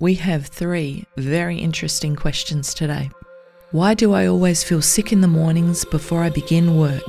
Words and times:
we 0.00 0.14
have 0.14 0.46
three 0.46 1.04
very 1.16 1.58
interesting 1.58 2.14
questions 2.14 2.72
today. 2.72 3.10
Why 3.72 3.94
do 3.94 4.12
I 4.12 4.26
always 4.26 4.62
feel 4.62 4.80
sick 4.80 5.12
in 5.12 5.20
the 5.20 5.28
mornings 5.28 5.84
before 5.84 6.22
I 6.22 6.30
begin 6.30 6.76
work? 6.76 7.04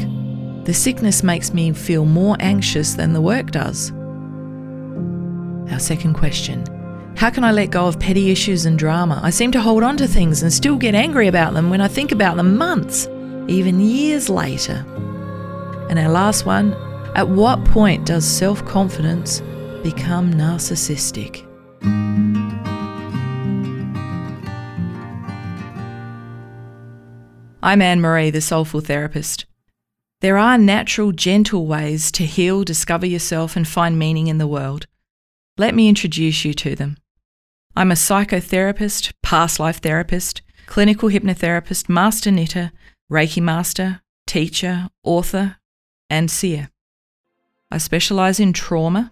The 0.65 0.73
sickness 0.73 1.23
makes 1.23 1.54
me 1.54 1.71
feel 1.71 2.05
more 2.05 2.36
anxious 2.39 2.96
than 2.96 3.13
the 3.13 3.21
work 3.21 3.52
does. 3.52 3.91
Our 5.71 5.79
second 5.79 6.15
question 6.15 6.65
How 7.15 7.29
can 7.29 7.44
I 7.44 7.52
let 7.52 7.71
go 7.71 7.86
of 7.86 7.99
petty 7.99 8.31
issues 8.31 8.65
and 8.65 8.78
drama? 8.78 9.21
I 9.24 9.30
seem 9.30 9.52
to 9.52 9.62
hold 9.62 9.84
on 9.84 9.96
to 9.98 10.08
things 10.08 10.42
and 10.42 10.52
still 10.52 10.76
get 10.76 10.96
angry 10.96 11.28
about 11.28 11.54
them 11.54 11.70
when 11.70 11.82
I 11.82 11.88
think 11.88 12.12
about 12.12 12.38
them 12.38 12.58
months, 12.58 13.08
even 13.48 13.80
years 13.80 14.30
later. 14.30 14.84
And 15.90 16.00
our 16.00 16.10
last 16.10 16.46
one 16.46 16.74
At 17.16 17.30
what 17.30 17.64
point 17.66 18.06
does 18.06 18.26
self 18.26 18.66
confidence 18.66 19.42
become 19.84 20.34
narcissistic? 20.34 21.48
I'm 27.69 27.83
Anne 27.83 28.01
Marie, 28.01 28.32
the 28.32 28.41
soulful 28.41 28.82
therapist. 28.82 29.46
There 30.21 30.39
are 30.39 30.57
natural, 30.57 31.11
gentle 31.11 31.68
ways 31.68 32.11
to 32.14 32.25
heal, 32.25 32.64
discover 32.64 33.05
yourself, 33.05 33.55
and 33.55 33.67
find 33.67 34.00
meaning 34.00 34.25
in 34.25 34.39
the 34.39 34.47
world. 34.47 34.88
Let 35.55 35.75
me 35.75 35.88
introduce 35.88 36.44
you 36.44 36.55
to 36.55 36.75
them. 36.75 36.97
I'm 37.75 37.91
a 37.91 37.94
psychotherapist, 37.94 39.13
past 39.22 39.59
life 39.59 39.81
therapist, 39.81 40.41
clinical 40.66 41.09
hypnotherapist, 41.09 41.89
master 41.89 42.31
knitter, 42.31 42.72
Reiki 43.08 43.39
master, 43.39 44.02
teacher, 44.25 44.89
author, 45.03 45.58
and 46.09 46.31
seer. 46.31 46.72
I 47.69 47.77
specialize 47.77 48.39
in 48.39 48.52
trauma, 48.52 49.11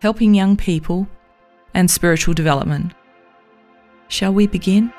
helping 0.00 0.34
young 0.36 0.56
people, 0.56 1.08
and 1.74 1.90
spiritual 1.90 2.34
development. 2.34 2.94
Shall 4.06 4.32
we 4.32 4.46
begin? 4.46 4.92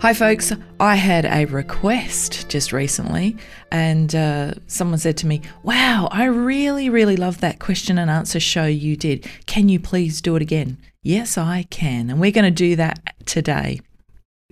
Hi, 0.00 0.14
folks. 0.14 0.50
I 0.80 0.94
had 0.94 1.26
a 1.26 1.44
request 1.44 2.48
just 2.48 2.72
recently, 2.72 3.36
and 3.70 4.14
uh, 4.14 4.54
someone 4.66 4.98
said 4.98 5.18
to 5.18 5.26
me, 5.26 5.42
Wow, 5.62 6.08
I 6.10 6.24
really, 6.24 6.88
really 6.88 7.16
love 7.16 7.42
that 7.42 7.58
question 7.58 7.98
and 7.98 8.10
answer 8.10 8.40
show 8.40 8.64
you 8.64 8.96
did. 8.96 9.28
Can 9.44 9.68
you 9.68 9.78
please 9.78 10.22
do 10.22 10.36
it 10.36 10.42
again? 10.42 10.78
Yes, 11.02 11.36
I 11.36 11.64
can. 11.68 12.08
And 12.08 12.18
we're 12.18 12.30
going 12.30 12.46
to 12.46 12.50
do 12.50 12.76
that 12.76 13.14
today. 13.26 13.82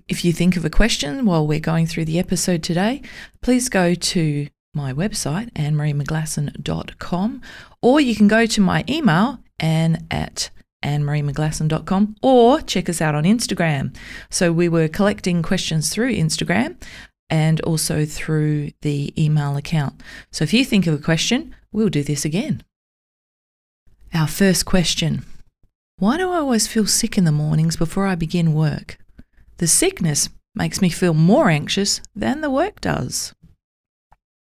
If 0.07 0.23
you 0.23 0.35
think 0.35 0.59
of 0.59 0.67
a 0.67 0.71
question 0.71 1.25
while 1.25 1.47
we're 1.47 1.61
going 1.61 1.87
through 1.87 2.05
the 2.05 2.19
episode 2.19 2.63
today, 2.63 3.01
please 3.41 3.71
go 3.71 3.95
to 3.95 4.49
my 4.75 4.93
website, 4.93 5.51
annemariemcglasson.com, 5.55 7.41
or 7.81 8.01
you 8.01 8.15
can 8.15 8.29
go 8.29 8.45
to 8.45 8.61
my 8.61 8.85
email, 8.87 9.39
anne 9.59 10.07
at 10.11 10.51
annemariemcglasson.com 10.83 12.17
or 12.23 12.61
check 12.61 12.89
us 12.89 13.01
out 13.01 13.15
on 13.15 13.25
Instagram. 13.25 13.95
So 14.31 14.53
we 14.53 14.69
were 14.69 14.89
collecting 14.89 15.43
questions 15.43 15.91
through 15.91 16.15
Instagram 16.15 16.77
and 17.31 17.61
also 17.63 18.05
through 18.05 18.71
the 18.83 19.13
email 19.23 19.57
account. 19.57 20.03
So 20.31 20.45
if 20.45 20.53
you 20.53 20.65
think 20.65 20.87
of 20.87 20.95
a 20.95 21.03
question, 21.03 21.55
we'll 21.73 21.89
do 21.89 22.03
this 22.03 22.25
again. 22.25 22.63
Our 24.15 24.29
first 24.29 24.65
question 24.65 25.25
Why 25.99 26.17
do 26.17 26.31
I 26.31 26.39
always 26.39 26.67
feel 26.67 26.87
sick 26.87 27.19
in 27.19 27.25
the 27.25 27.33
mornings 27.33 27.77
before 27.77 28.07
I 28.07 28.15
begin 28.15 28.55
work? 28.55 28.99
The 29.59 29.67
sickness 29.67 30.29
makes 30.55 30.81
me 30.81 30.89
feel 30.89 31.15
more 31.15 31.51
anxious 31.51 32.01
than 32.15 32.41
the 32.41 32.51
work 32.51 32.81
does. 32.81 33.35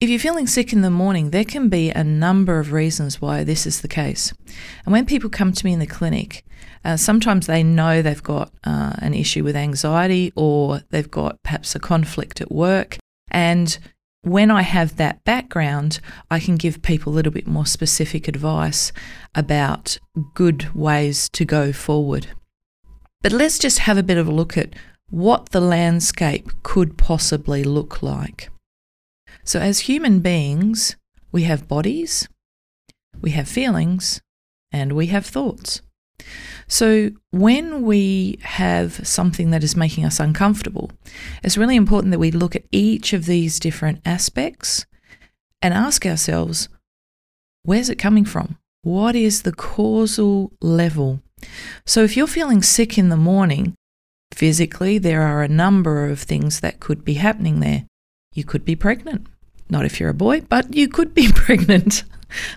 If 0.05 0.10
you're 0.10 0.19
feeling 0.19 0.47
sick 0.47 0.74
in 0.74 0.83
the 0.83 0.91
morning, 0.91 1.30
there 1.30 1.47
can 1.47 1.70
be 1.70 1.88
a 1.88 2.05
number 2.05 2.58
of 2.58 2.72
reasons 2.72 3.22
why 3.22 3.42
this 3.42 3.66
is 3.66 3.80
the 3.80 3.88
case. 3.88 4.34
And 4.84 4.92
when 4.92 5.06
people 5.06 5.30
come 5.30 5.50
to 5.50 5.64
me 5.64 5.72
in 5.72 5.78
the 5.78 5.86
clinic, 5.86 6.44
uh, 6.84 6.98
sometimes 6.98 7.47
they 7.47 7.62
know 7.62 8.02
they've 8.02 8.22
got 8.22 8.52
uh, 8.64 8.92
an 8.98 9.14
issue 9.14 9.42
with 9.42 9.56
anxiety 9.56 10.30
or 10.36 10.82
they've 10.91 11.10
got 11.10 11.42
perhaps 11.42 11.75
a 11.75 11.78
conflict 11.78 12.43
at 12.43 12.53
work. 12.53 12.98
And 13.31 13.78
when 14.20 14.50
I 14.50 14.60
have 14.60 14.98
that 14.98 15.25
background, 15.25 16.00
I 16.31 16.38
can 16.38 16.56
give 16.56 16.82
people 16.82 17.10
a 17.10 17.14
little 17.14 17.32
bit 17.32 17.47
more 17.47 17.64
specific 17.64 18.28
advice 18.28 18.93
about 19.34 19.98
good 20.34 20.75
ways 20.75 21.31
to 21.31 21.47
go 21.47 21.72
forward. 21.72 22.26
But 23.22 23.32
let's 23.32 23.59
just 23.59 23.78
have 23.78 23.97
a 23.97 24.03
bit 24.03 24.19
of 24.19 24.28
a 24.28 24.32
look 24.32 24.59
at 24.59 24.75
what 25.09 25.48
the 25.48 25.62
landscape 25.62 26.50
could 26.62 26.98
possibly 26.98 27.64
look 27.64 28.03
like. 28.03 28.50
So, 29.44 29.60
as 29.60 29.81
human 29.81 30.21
beings, 30.21 30.97
we 31.31 31.43
have 31.43 31.69
bodies, 31.69 32.28
we 33.21 33.31
have 33.32 33.47
feelings, 33.47 34.22
and 34.72 34.94
we 34.94 35.09
have 35.09 35.27
thoughts. 35.27 35.82
So, 36.66 37.10
when 37.31 37.82
we 37.82 38.38
have 38.43 39.06
something 39.06 39.50
that 39.50 39.62
is 39.62 39.77
making 39.77 40.06
us 40.06 40.19
uncomfortable, 40.19 40.91
it's 41.43 41.59
really 41.59 41.77
important 41.77 42.10
that 42.12 42.19
we 42.19 42.31
look 42.31 42.56
at 42.56 42.65
each 42.72 43.12
of 43.12 43.27
these 43.27 43.60
different 43.60 44.00
aspects 44.06 44.87
and 45.61 45.75
ask 45.75 46.06
ourselves 46.06 46.71
where's 47.65 47.91
it 47.91 47.99
coming 47.99 48.25
from? 48.25 48.56
What 48.82 49.15
is 49.15 49.43
the 49.43 49.53
causal 49.53 50.53
level? 50.62 51.21
So, 51.84 52.03
if 52.03 52.16
you're 52.16 52.26
feeling 52.26 52.62
sick 52.62 52.97
in 52.97 53.11
the 53.11 53.16
morning, 53.16 53.75
physically, 54.32 54.97
there 54.97 55.21
are 55.21 55.43
a 55.43 55.49
number 55.49 56.06
of 56.06 56.21
things 56.21 56.61
that 56.61 56.81
could 56.81 57.05
be 57.05 57.15
happening 57.15 57.61
there. 57.61 57.84
You 58.32 58.44
could 58.44 58.65
be 58.65 58.75
pregnant. 58.75 59.26
Not 59.69 59.84
if 59.84 59.98
you're 59.98 60.10
a 60.10 60.14
boy, 60.14 60.42
but 60.42 60.75
you 60.75 60.88
could 60.88 61.14
be 61.14 61.32
pregnant. 61.34 62.04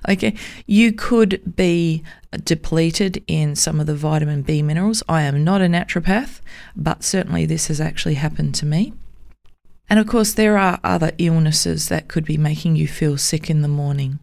okay. 0.08 0.36
You 0.66 0.92
could 0.92 1.56
be 1.56 2.04
depleted 2.44 3.24
in 3.28 3.56
some 3.56 3.80
of 3.80 3.88
the 3.88 3.96
vitamin 3.96 4.42
B 4.42 4.62
minerals. 4.62 5.04
I 5.08 5.24
am 5.24 5.44
not 5.44 5.62
a 5.62 5.66
naturopath, 5.66 6.42
but 6.76 7.04
certainly 7.04 7.46
this 7.46 7.68
has 7.68 7.80
actually 7.80 8.16
happened 8.16 8.56
to 8.56 8.66
me. 8.66 8.94
And 9.90 10.00
of 10.00 10.08
course, 10.08 10.34
there 10.34 10.58
are 10.58 10.80
other 10.84 11.12
illnesses 11.18 11.88
that 11.90 12.10
could 12.10 12.26
be 12.26 12.38
making 12.38 12.76
you 12.76 12.88
feel 12.88 13.18
sick 13.18 13.50
in 13.50 13.62
the 13.62 13.68
morning. 13.70 14.20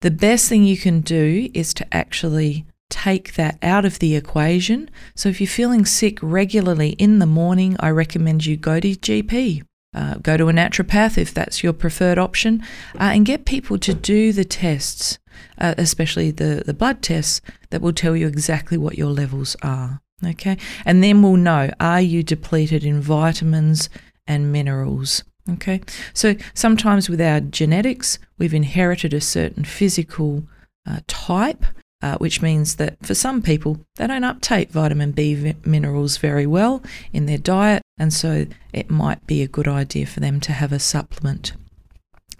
The 0.00 0.10
best 0.10 0.48
thing 0.48 0.64
you 0.64 0.76
can 0.76 1.00
do 1.00 1.48
is 1.54 1.72
to 1.74 1.96
actually 1.96 2.66
take 2.90 3.34
that 3.34 3.58
out 3.62 3.84
of 3.84 4.00
the 4.00 4.16
equation. 4.16 4.90
So 5.14 5.28
if 5.28 5.40
you're 5.40 5.48
feeling 5.48 5.84
sick 5.84 6.18
regularly 6.20 6.90
in 6.90 7.20
the 7.20 7.26
morning, 7.26 7.76
I 7.80 7.90
recommend 7.90 8.44
you 8.44 8.56
go 8.56 8.80
to 8.80 8.94
GP 8.94 9.62
uh, 9.94 10.14
go 10.16 10.36
to 10.36 10.48
a 10.48 10.52
naturopath 10.52 11.16
if 11.18 11.32
that's 11.32 11.62
your 11.62 11.72
preferred 11.72 12.18
option, 12.18 12.62
uh, 12.94 13.10
and 13.14 13.26
get 13.26 13.44
people 13.44 13.78
to 13.78 13.94
do 13.94 14.32
the 14.32 14.44
tests, 14.44 15.18
uh, 15.58 15.74
especially 15.78 16.30
the, 16.30 16.62
the 16.66 16.74
blood 16.74 17.02
tests 17.02 17.40
that 17.70 17.80
will 17.80 17.92
tell 17.92 18.16
you 18.16 18.26
exactly 18.26 18.76
what 18.76 18.98
your 18.98 19.10
levels 19.10 19.56
are. 19.62 20.00
Okay, 20.24 20.56
and 20.84 21.02
then 21.02 21.22
we'll 21.22 21.36
know 21.36 21.70
are 21.80 22.00
you 22.00 22.22
depleted 22.22 22.84
in 22.84 23.00
vitamins 23.00 23.90
and 24.26 24.52
minerals. 24.52 25.24
Okay, 25.50 25.82
so 26.14 26.36
sometimes 26.54 27.10
with 27.10 27.20
our 27.20 27.40
genetics, 27.40 28.18
we've 28.38 28.54
inherited 28.54 29.12
a 29.12 29.20
certain 29.20 29.64
physical 29.64 30.44
uh, 30.88 31.00
type 31.06 31.64
uh, 32.02 32.18
which 32.18 32.42
means 32.42 32.76
that 32.76 32.96
for 33.04 33.14
some 33.14 33.42
people, 33.42 33.80
they 33.96 34.06
don't 34.06 34.24
uptake 34.24 34.70
vitamin 34.70 35.12
B 35.12 35.54
minerals 35.64 36.18
very 36.18 36.46
well 36.46 36.82
in 37.12 37.26
their 37.26 37.38
diet, 37.38 37.82
and 37.98 38.12
so 38.12 38.46
it 38.72 38.90
might 38.90 39.26
be 39.26 39.42
a 39.42 39.48
good 39.48 39.68
idea 39.68 40.06
for 40.06 40.20
them 40.20 40.40
to 40.40 40.52
have 40.52 40.72
a 40.72 40.78
supplement. 40.78 41.52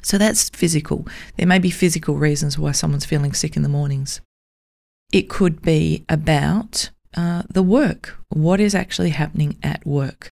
So 0.02 0.18
that's 0.18 0.50
physical. 0.50 1.06
There 1.36 1.46
may 1.46 1.58
be 1.58 1.70
physical 1.70 2.16
reasons 2.16 2.58
why 2.58 2.72
someone's 2.72 3.06
feeling 3.06 3.32
sick 3.32 3.56
in 3.56 3.62
the 3.62 3.68
mornings. 3.70 4.20
It 5.12 5.30
could 5.30 5.62
be 5.62 6.04
about 6.08 6.90
uh, 7.16 7.44
the 7.48 7.62
work. 7.62 8.18
What 8.28 8.60
is 8.60 8.74
actually 8.74 9.10
happening 9.10 9.56
at 9.62 9.86
work? 9.86 10.30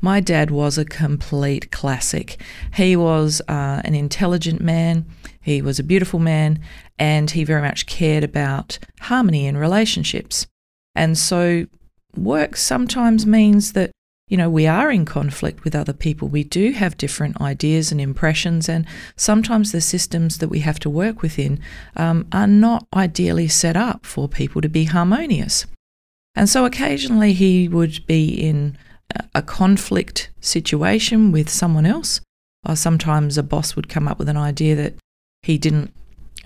My 0.00 0.20
dad 0.20 0.50
was 0.50 0.78
a 0.78 0.84
complete 0.84 1.70
classic. 1.70 2.40
He 2.74 2.96
was 2.96 3.40
uh, 3.48 3.82
an 3.84 3.94
intelligent 3.94 4.60
man, 4.60 5.06
he 5.42 5.60
was 5.60 5.78
a 5.78 5.84
beautiful 5.84 6.18
man, 6.18 6.60
and 6.98 7.30
he 7.30 7.44
very 7.44 7.62
much 7.62 7.86
cared 7.86 8.24
about 8.24 8.78
harmony 9.00 9.46
in 9.46 9.56
relationships. 9.56 10.46
And 10.94 11.18
so, 11.18 11.66
work 12.16 12.56
sometimes 12.56 13.26
means 13.26 13.72
that 13.72 13.90
you 14.28 14.38
know, 14.38 14.48
we 14.48 14.66
are 14.66 14.90
in 14.90 15.04
conflict 15.04 15.62
with 15.62 15.74
other 15.74 15.92
people. 15.92 16.26
We 16.26 16.42
do 16.42 16.72
have 16.72 16.96
different 16.96 17.38
ideas 17.42 17.92
and 17.92 18.00
impressions, 18.00 18.66
and 18.66 18.86
sometimes 19.14 19.72
the 19.72 19.82
systems 19.82 20.38
that 20.38 20.48
we 20.48 20.60
have 20.60 20.78
to 20.80 20.88
work 20.88 21.20
within 21.20 21.60
um, 21.96 22.26
are 22.32 22.46
not 22.46 22.86
ideally 22.94 23.48
set 23.48 23.76
up 23.76 24.06
for 24.06 24.28
people 24.28 24.62
to 24.62 24.70
be 24.70 24.84
harmonious. 24.84 25.66
And 26.34 26.48
so 26.48 26.64
occasionally 26.64 27.34
he 27.34 27.68
would 27.68 28.06
be 28.06 28.28
in 28.28 28.78
a 29.34 29.42
conflict 29.42 30.30
situation 30.40 31.30
with 31.30 31.50
someone 31.50 31.84
else. 31.84 32.20
Or 32.66 32.76
sometimes 32.76 33.36
a 33.36 33.42
boss 33.42 33.74
would 33.74 33.88
come 33.88 34.06
up 34.06 34.18
with 34.18 34.28
an 34.28 34.36
idea 34.36 34.76
that 34.76 34.94
he 35.42 35.58
didn't 35.58 35.92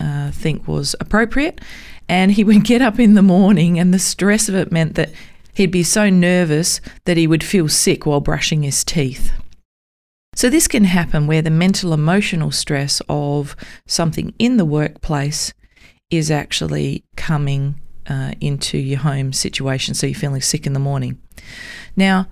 uh, 0.01 0.31
think 0.31 0.67
was 0.67 0.95
appropriate, 1.01 1.61
and 2.09 2.33
he 2.33 2.45
would 2.49 2.65
get 2.65 2.83
up 2.83 2.99
in 2.99 3.15
the 3.15 3.23
morning, 3.23 3.79
and 3.79 3.93
the 3.93 3.99
stress 3.99 4.49
of 4.49 4.55
it 4.55 4.73
meant 4.73 4.95
that 4.95 5.13
he'd 5.55 5.71
be 5.71 5.83
so 5.83 6.11
nervous 6.11 6.81
that 7.05 7.17
he 7.17 7.27
would 7.27 7.45
feel 7.45 7.69
sick 7.69 8.07
while 8.07 8.21
brushing 8.21 8.63
his 8.63 8.85
teeth. 8.85 9.33
So, 10.35 10.51
this 10.51 10.69
can 10.69 10.85
happen 10.85 11.27
where 11.27 11.41
the 11.41 11.51
mental 11.51 11.95
emotional 11.95 12.51
stress 12.51 13.01
of 13.09 13.57
something 13.87 14.35
in 14.39 14.59
the 14.59 14.67
workplace 14.67 15.55
is 16.11 16.31
actually 16.31 17.05
coming 17.17 17.81
uh, 18.09 18.33
into 18.41 18.79
your 18.79 19.01
home 19.01 19.33
situation. 19.33 19.95
So 19.95 20.07
you're 20.07 20.15
feeling 20.15 20.41
sick 20.41 20.67
in 20.67 20.73
the 20.73 20.81
morning. 20.81 21.21
Now, 21.97 22.29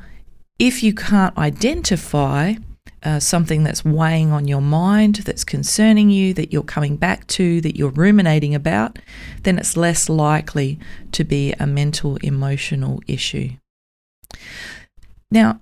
if 0.58 0.82
you 0.82 0.94
can't 0.94 1.36
identify 1.36 2.54
uh, 3.04 3.20
something 3.20 3.62
that's 3.64 3.84
weighing 3.84 4.32
on 4.32 4.48
your 4.48 4.60
mind, 4.60 5.16
that's 5.16 5.44
concerning 5.44 6.10
you, 6.10 6.32
that 6.34 6.52
you're 6.52 6.62
coming 6.62 6.96
back 6.96 7.26
to, 7.26 7.60
that 7.60 7.76
you're 7.76 7.90
ruminating 7.90 8.54
about, 8.54 8.98
then 9.42 9.58
it's 9.58 9.76
less 9.76 10.08
likely 10.08 10.78
to 11.12 11.24
be 11.24 11.52
a 11.54 11.66
mental 11.66 12.16
emotional 12.16 13.00
issue. 13.06 13.50
Now, 15.30 15.60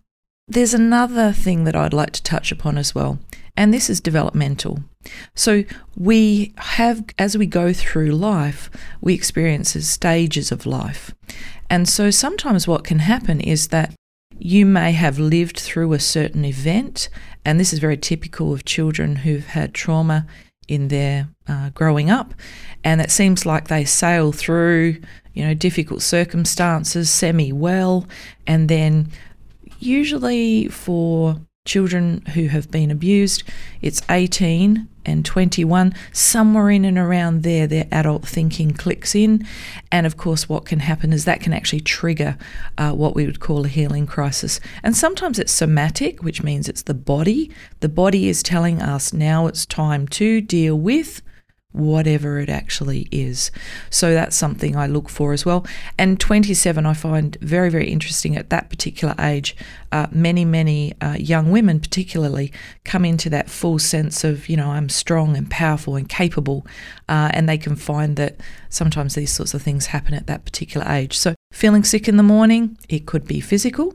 there's 0.49 0.75
another 0.75 1.33
thing 1.33 1.65
that 1.65 1.77
I'd 1.77 1.93
like 1.93 2.13
to 2.13 2.23
touch 2.23 2.53
upon 2.53 2.79
as 2.79 2.95
well, 2.95 3.19
and 3.57 3.73
this 3.73 3.89
is 3.91 4.01
developmental. 4.01 4.81
So, 5.35 5.65
we 5.97 6.53
have, 6.59 7.05
as 7.19 7.37
we 7.37 7.47
go 7.47 7.73
through 7.73 8.11
life, 8.11 8.71
we 9.01 9.15
experience 9.15 9.73
stages 9.89 10.53
of 10.53 10.67
life. 10.67 11.15
And 11.69 11.89
so, 11.89 12.11
sometimes 12.11 12.69
what 12.69 12.85
can 12.85 13.01
happen 13.01 13.41
is 13.41 13.69
that 13.69 13.95
you 14.45 14.67
may 14.67 14.91
have 14.93 15.19
lived 15.19 15.59
through 15.59 15.93
a 15.93 16.01
certain 16.01 16.45
event, 16.45 17.09
and 17.45 17.61
this 17.61 17.73
is 17.73 17.79
very 17.79 17.97
typical 17.97 18.53
of 18.53 18.65
children 18.65 19.17
who've 19.17 19.47
had 19.47 19.73
trauma 19.73 20.27
in 20.67 20.89
their 20.89 21.29
uh, 21.47 21.71
growing 21.71 22.11
up, 22.11 22.35
and 22.83 23.01
it 23.01 23.11
seems 23.11 23.47
like 23.47 23.69
they 23.69 23.85
sail 23.85 24.33
through, 24.33 24.97
you 25.33 25.45
know, 25.45 25.55
difficult 25.55 26.03
circumstances 26.03 27.09
semi 27.09 27.53
well, 27.53 28.07
and 28.47 28.69
then 28.69 29.09
usually 29.79 30.67
for 30.69 31.37
children 31.65 32.23
who 32.35 32.49
have 32.49 32.71
been 32.71 32.91
abused, 32.91 33.45
it's 33.81 34.03
18 34.11 34.89
and 35.05 35.25
21, 35.25 35.95
somewhere 36.13 36.71
in 36.71 36.85
and 36.85 36.99
around 36.99 37.43
there, 37.43 37.67
their 37.67 37.87
adult 37.93 38.27
thinking 38.27 38.73
clicks 38.73 39.15
in. 39.15 39.47
And 39.91 40.07
of 40.07 40.17
course, 40.17 40.49
what 40.49 40.65
can 40.65 40.81
happen 40.81 41.13
is 41.13 41.25
that 41.25 41.41
can 41.41 41.53
actually 41.53 41.81
trigger 41.81 42.37
uh, 42.79 42.93
what 42.93 43.15
we 43.15 43.27
would 43.27 43.41
call 43.41 43.65
a 43.65 43.69
healing 43.69 44.07
crisis. 44.07 44.61
And 44.83 44.97
sometimes 44.97 45.39
it's 45.39 45.53
somatic, 45.53 46.23
which 46.23 46.43
means 46.43 46.69
it's 46.69 46.83
the 46.83 46.95
body. 46.95 47.51
The 47.81 47.89
body 47.89 48.29
is 48.29 48.43
telling 48.43 48.83
us 48.83 49.13
now 49.13 49.47
it's 49.47 49.67
time 49.67 50.09
to 50.09 50.41
deal 50.41 50.77
with 50.77 51.23
whatever 51.73 52.39
it 52.39 52.49
actually 52.49 53.09
is. 53.11 53.51
So 53.91 54.13
that's 54.13 54.37
something 54.37 54.77
I 54.77 54.87
look 54.87 55.09
for 55.09 55.33
as 55.33 55.45
well. 55.45 55.67
And 55.99 56.21
27, 56.21 56.87
I 56.87 56.95
find 56.95 57.37
very, 57.41 57.71
very 57.71 57.89
interesting 57.89 58.37
at 58.37 58.51
that 58.51 58.71
particular 58.71 59.15
age. 59.19 59.57
Uh, 59.91 60.07
many, 60.11 60.45
many 60.45 60.95
uh, 61.01 61.17
young 61.19 61.51
women, 61.51 61.81
particularly, 61.81 62.53
come 62.85 63.05
into 63.05 63.29
that 63.31 63.51
full 63.51 63.79
sense 63.79 64.25
of, 64.25 64.49
you 64.49 64.57
know, 64.57 64.71
I'm 64.71 64.89
strong 64.89 65.37
and 65.37 65.51
powerful 65.51 65.97
and 65.97 66.09
capable. 66.09 66.67
Uh, 67.09 67.31
and 67.33 67.49
they 67.49 67.59
can 67.59 67.77
find 67.77 68.17
that 68.17 68.41
sometimes 68.69 69.15
these 69.15 69.33
sorts 69.33 69.55
of 69.55 69.63
things 69.63 69.87
happen 69.87 70.15
at 70.15 70.27
that 70.27 70.45
particular 70.45 70.87
age. 70.89 71.17
So 71.17 71.35
feeling 71.53 71.85
sick 71.85 72.09
in 72.09 72.17
the 72.17 72.23
morning, 72.23 72.79
it 72.89 73.07
could 73.07 73.27
be 73.27 73.41
physical. 73.41 73.95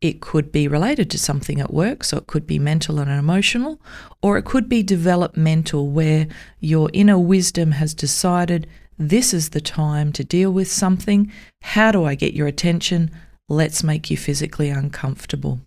It 0.00 0.20
could 0.20 0.52
be 0.52 0.68
related 0.68 1.10
to 1.10 1.18
something 1.18 1.60
at 1.60 1.72
work, 1.72 2.04
so 2.04 2.16
it 2.18 2.26
could 2.26 2.46
be 2.46 2.58
mental 2.58 2.98
and 2.98 3.10
emotional, 3.10 3.80
or 4.22 4.38
it 4.38 4.44
could 4.44 4.68
be 4.68 4.82
developmental, 4.82 5.88
where 5.88 6.28
your 6.60 6.90
inner 6.92 7.18
wisdom 7.18 7.72
has 7.72 7.94
decided 7.94 8.66
this 8.98 9.34
is 9.34 9.50
the 9.50 9.60
time 9.60 10.12
to 10.12 10.24
deal 10.24 10.50
with 10.50 10.70
something. 10.70 11.30
How 11.62 11.92
do 11.92 12.04
I 12.04 12.14
get 12.14 12.34
your 12.34 12.46
attention? 12.46 13.10
Let's 13.48 13.84
make 13.84 14.10
you 14.10 14.16
physically 14.16 14.70
uncomfortable. 14.70 15.60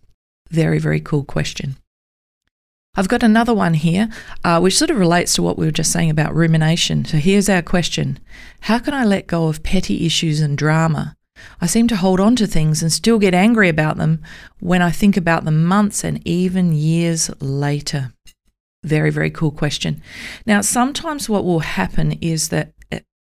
Very, 0.50 0.80
very 0.80 1.00
cool 1.00 1.24
question. 1.24 1.78
I've 2.96 3.07
got 3.07 3.24
another 3.24 3.54
one 3.54 3.75
here, 3.75 4.10
uh, 4.44 4.60
which 4.60 4.78
sort 4.78 4.90
of 4.90 4.98
relates 4.98 5.34
to 5.36 5.44
what 5.44 5.57
we 5.57 5.66
were 5.66 5.72
just 5.72 5.92
saying 5.92 6.10
about 6.10 6.36
rumination. 6.36 7.06
So 7.06 7.18
here's 7.18 7.48
our 7.48 7.62
question 7.62 8.19
How 8.62 8.80
can 8.80 8.94
I 8.94 9.06
let 9.06 9.28
go 9.28 9.48
of 9.48 9.63
petty 9.63 10.06
issues 10.06 10.42
and 10.42 10.57
drama 10.57 11.16
I 11.62 11.65
seem 11.65 11.88
to 11.89 11.95
hold 11.95 12.19
on 12.19 12.36
to 12.38 12.47
things 12.47 12.81
and 12.81 12.91
still 12.91 13.19
get 13.19 13.33
angry 13.33 13.69
about 13.69 13.97
them 13.97 14.21
when 14.59 14.81
I 14.81 14.91
think 14.91 15.18
about 15.18 15.45
them 15.45 15.63
months 15.63 16.03
and 16.03 16.25
even 16.27 16.74
years 16.74 17.30
later. 17.39 18.13
Very, 18.83 19.09
very 19.09 19.30
cool 19.30 19.51
question. 19.51 20.01
Now, 20.45 20.62
sometimes 20.62 21.30
what 21.30 21.44
will 21.44 21.59
happen 21.59 22.13
is 22.21 22.50
that, 22.50 22.74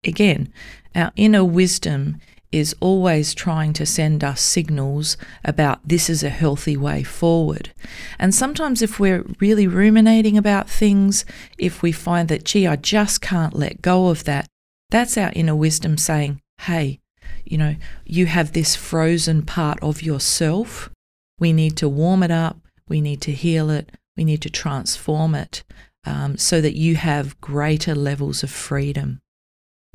again, 0.04 0.52
our 0.94 1.12
inner 1.16 1.44
wisdom 1.44 2.18
is 2.50 2.74
always 2.78 3.34
trying 3.34 3.72
to 3.72 3.84
send 3.84 4.22
us 4.22 4.40
signals 4.40 5.16
about 5.44 5.80
this 5.84 6.08
is 6.08 6.22
a 6.22 6.28
healthy 6.28 6.76
way 6.76 7.02
forward. 7.02 7.72
And 8.16 8.32
sometimes, 8.32 8.80
if 8.80 9.00
we're 9.00 9.24
really 9.40 9.66
ruminating 9.66 10.38
about 10.38 10.70
things, 10.70 11.24
if 11.58 11.82
we 11.82 11.90
find 11.90 12.28
that, 12.28 12.44
gee, 12.44 12.66
I 12.66 12.76
just 12.76 13.20
can't 13.20 13.54
let 13.54 13.82
go 13.82 14.08
of 14.08 14.22
that, 14.24 14.46
that's 14.90 15.18
our 15.18 15.32
inner 15.34 15.56
wisdom 15.56 15.98
saying, 15.98 16.40
hey, 16.60 17.00
you 17.44 17.58
know, 17.58 17.76
you 18.04 18.26
have 18.26 18.52
this 18.52 18.76
frozen 18.76 19.42
part 19.42 19.78
of 19.82 20.02
yourself. 20.02 20.90
We 21.38 21.52
need 21.52 21.76
to 21.78 21.88
warm 21.88 22.22
it 22.22 22.30
up. 22.30 22.58
We 22.88 23.00
need 23.00 23.20
to 23.22 23.32
heal 23.32 23.70
it. 23.70 23.92
We 24.16 24.24
need 24.24 24.42
to 24.42 24.50
transform 24.50 25.34
it 25.34 25.64
um, 26.04 26.36
so 26.36 26.60
that 26.60 26.76
you 26.76 26.96
have 26.96 27.40
greater 27.40 27.94
levels 27.94 28.42
of 28.42 28.50
freedom. 28.50 29.20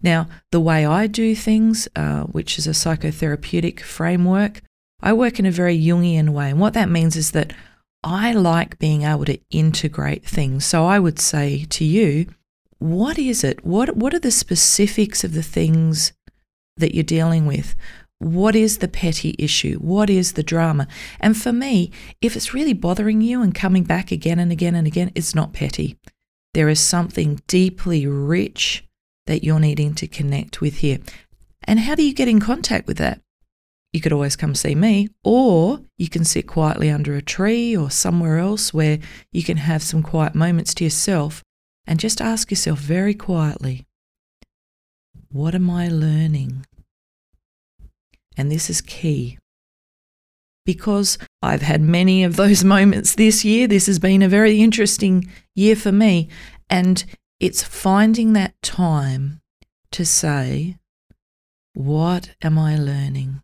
Now, 0.02 0.28
the 0.52 0.60
way 0.60 0.86
I 0.86 1.08
do 1.08 1.36
things, 1.36 1.88
uh, 1.96 2.24
which 2.24 2.58
is 2.58 2.68
a 2.68 2.72
psychotherapeutic 2.72 3.82
framework, 3.82 4.62
I 5.02 5.14
work 5.14 5.40
in 5.40 5.46
a 5.46 5.52
very 5.52 5.78
Jungian 5.78 6.30
way. 6.30 6.50
And 6.50 6.60
what 6.60 6.74
that 6.74 6.90
means 6.90 7.16
is 7.16 7.32
that 7.32 7.54
I 8.04 8.34
like 8.34 8.80
being 8.80 9.04
able 9.04 9.26
to 9.26 9.40
integrate 9.50 10.26
things. 10.26 10.66
So 10.66 10.86
I 10.86 11.00
would 11.00 11.20
say 11.20 11.66
to 11.66 11.84
you, 11.84 12.28
what 12.80 13.20
is 13.20 13.44
it? 13.44 13.66
What, 13.66 13.98
what 13.98 14.14
are 14.14 14.20
the 14.20 14.32
specifics 14.32 15.24
of 15.26 15.34
the 15.34 15.44
things 15.44 16.14
that 16.80 16.96
you're 16.96 17.04
dealing 17.04 17.46
with. 17.46 17.76
What 18.20 18.56
is 18.56 18.80
the 18.80 18.90
petty 18.90 19.36
issue? 19.40 19.78
What 19.78 20.10
is 20.10 20.34
the 20.34 20.44
drama? 20.44 20.88
And 21.22 21.38
for 21.38 21.54
me, 21.54 21.92
if 22.22 22.36
it's 22.36 22.54
really 22.54 22.74
bothering 22.74 23.22
you 23.22 23.42
and 23.42 23.56
coming 23.56 23.84
back 23.84 24.12
again 24.12 24.40
and 24.40 24.52
again 24.52 24.76
and 24.76 24.86
again, 24.86 25.12
it's 25.16 25.34
not 25.34 25.54
petty. 25.54 25.98
There 26.54 26.68
is 26.68 26.82
something 26.82 27.42
deeply 27.48 28.06
rich 28.08 28.84
that 29.26 29.44
you're 29.44 29.60
needing 29.60 29.94
to 29.96 30.08
connect 30.08 30.60
with 30.60 30.80
here. 30.80 31.00
And 31.64 31.80
how 31.80 31.96
do 31.96 32.04
you 32.04 32.14
get 32.14 32.28
in 32.28 32.42
contact 32.42 32.88
with 32.88 32.98
that? 32.98 33.22
You 33.94 34.02
could 34.02 34.14
always 34.14 34.36
come 34.36 34.54
see 34.54 34.76
me, 34.76 35.08
or 35.24 35.82
you 35.98 36.10
can 36.10 36.24
sit 36.24 36.46
quietly 36.46 36.90
under 36.90 37.16
a 37.16 37.22
tree 37.22 37.76
or 37.76 37.90
somewhere 37.90 38.38
else 38.38 38.74
where 38.74 39.00
you 39.32 39.44
can 39.44 39.58
have 39.58 39.82
some 39.82 40.04
quiet 40.04 40.36
moments 40.36 40.74
to 40.76 40.84
yourself 40.84 41.44
and 41.88 42.00
just 42.00 42.22
ask 42.22 42.52
yourself 42.52 42.80
very 42.80 43.14
quietly 43.14 43.86
what 45.32 45.54
am 45.54 45.70
I 45.70 45.88
learning? 45.88 46.66
And 48.38 48.52
this 48.52 48.70
is 48.70 48.82
key. 48.82 49.38
Because 50.66 51.18
I've 51.42 51.62
had 51.62 51.82
many 51.82 52.24
of 52.24 52.36
those 52.36 52.64
moments 52.76 53.16
this 53.16 53.46
year. 53.46 53.68
This 53.68 53.88
has 53.88 54.00
been 54.00 54.22
a 54.22 54.30
very 54.30 54.62
interesting 54.62 55.30
year 55.56 55.76
for 55.76 55.92
me. 55.92 56.30
And 56.70 57.04
it's 57.40 57.64
finding 57.64 58.34
that 58.34 58.60
time 58.62 59.42
to 59.92 60.06
say, 60.06 60.78
What 61.74 62.32
am 62.42 62.58
I 62.58 62.78
learning? 62.78 63.42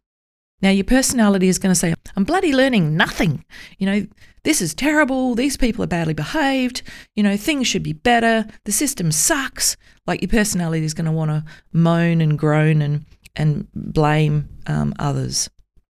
Now, 0.62 0.70
your 0.70 0.86
personality 0.86 1.48
is 1.48 1.60
going 1.60 1.72
to 1.72 1.80
say, 1.80 1.94
I'm 2.16 2.24
bloody 2.24 2.54
learning 2.54 2.96
nothing. 2.96 3.46
You 3.78 3.86
know, 3.86 4.08
this 4.44 4.62
is 4.62 4.74
terrible. 4.74 5.36
These 5.36 5.58
people 5.58 5.84
are 5.84 5.88
badly 5.88 6.14
behaved. 6.14 6.82
You 7.16 7.24
know, 7.24 7.38
things 7.38 7.68
should 7.68 7.84
be 7.84 7.94
better. 7.94 8.46
The 8.64 8.72
system 8.72 9.12
sucks. 9.12 9.76
Like 10.08 10.22
your 10.22 10.30
personality 10.30 10.86
is 10.86 10.94
going 10.94 11.06
to 11.06 11.12
want 11.12 11.32
to 11.32 11.44
moan 11.74 12.22
and 12.22 12.38
groan 12.38 12.82
and, 12.82 13.06
and 13.36 13.68
blame 13.74 14.50
um, 14.68 14.94
others. 15.00 15.50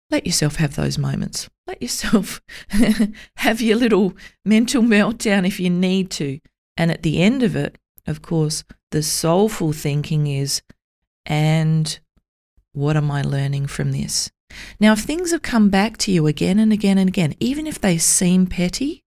Let 0.10 0.26
yourself 0.26 0.56
have 0.58 0.76
those 0.76 0.98
moments. 0.98 1.50
Let 1.68 1.82
yourself 1.82 2.42
have 3.38 3.62
your 3.62 3.78
little 3.78 4.14
mental 4.46 4.82
meltdown 4.82 5.46
if 5.46 5.60
you 5.60 5.70
need 5.70 6.10
to. 6.12 6.40
And 6.78 6.92
at 6.92 7.04
the 7.04 7.22
end 7.22 7.44
of 7.44 7.56
it, 7.56 7.78
of 8.06 8.22
course, 8.22 8.64
the 8.92 9.04
soulful 9.04 9.74
thinking 9.74 10.28
is, 10.28 10.62
and 11.26 12.00
what 12.72 12.96
am 12.96 13.12
I 13.12 13.22
learning 13.22 13.68
from 13.68 13.92
this? 13.92 14.32
Now, 14.80 14.94
if 14.94 15.00
things 15.00 15.32
have 15.32 15.42
come 15.42 15.70
back 15.70 15.98
to 15.98 16.12
you 16.12 16.26
again 16.26 16.58
and 16.58 16.72
again 16.72 16.98
and 16.98 17.10
again, 17.10 17.36
even 17.40 17.68
if 17.68 17.82
they 17.82 17.98
seem 17.98 18.48
petty, 18.48 19.04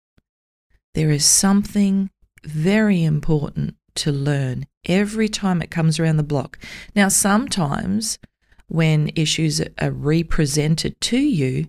there 0.94 1.10
is 1.10 1.24
something 1.24 2.10
very 2.44 3.02
important 3.04 3.76
to 3.94 4.12
learn 4.12 4.66
every 4.86 5.28
time 5.28 5.62
it 5.62 5.70
comes 5.70 5.98
around 5.98 6.16
the 6.16 6.22
block. 6.22 6.58
Now, 6.94 7.08
sometimes 7.08 8.18
when 8.68 9.10
issues 9.16 9.60
are 9.80 9.90
represented 9.90 11.00
to 11.00 11.18
you 11.18 11.68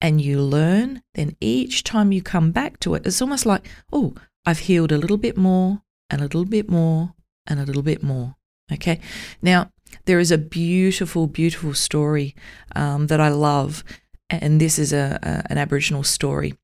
and 0.00 0.20
you 0.20 0.40
learn, 0.40 1.02
then 1.14 1.36
each 1.40 1.84
time 1.84 2.12
you 2.12 2.22
come 2.22 2.50
back 2.50 2.80
to 2.80 2.94
it, 2.94 3.06
it's 3.06 3.22
almost 3.22 3.46
like, 3.46 3.68
oh, 3.92 4.14
I've 4.44 4.60
healed 4.60 4.92
a 4.92 4.98
little 4.98 5.16
bit 5.16 5.36
more 5.36 5.82
and 6.10 6.20
a 6.20 6.24
little 6.24 6.44
bit 6.44 6.68
more 6.68 7.14
and 7.46 7.60
a 7.60 7.64
little 7.64 7.82
bit 7.82 8.02
more. 8.02 8.36
Okay. 8.72 9.00
Now, 9.42 9.70
there 10.06 10.18
is 10.18 10.30
a 10.30 10.38
beautiful, 10.38 11.26
beautiful 11.26 11.74
story 11.74 12.34
um, 12.74 13.06
that 13.06 13.20
I 13.20 13.28
love, 13.28 13.84
and 14.30 14.60
this 14.60 14.78
is 14.78 14.92
a, 14.92 15.18
a, 15.22 15.52
an 15.52 15.58
Aboriginal 15.58 16.02
story. 16.02 16.54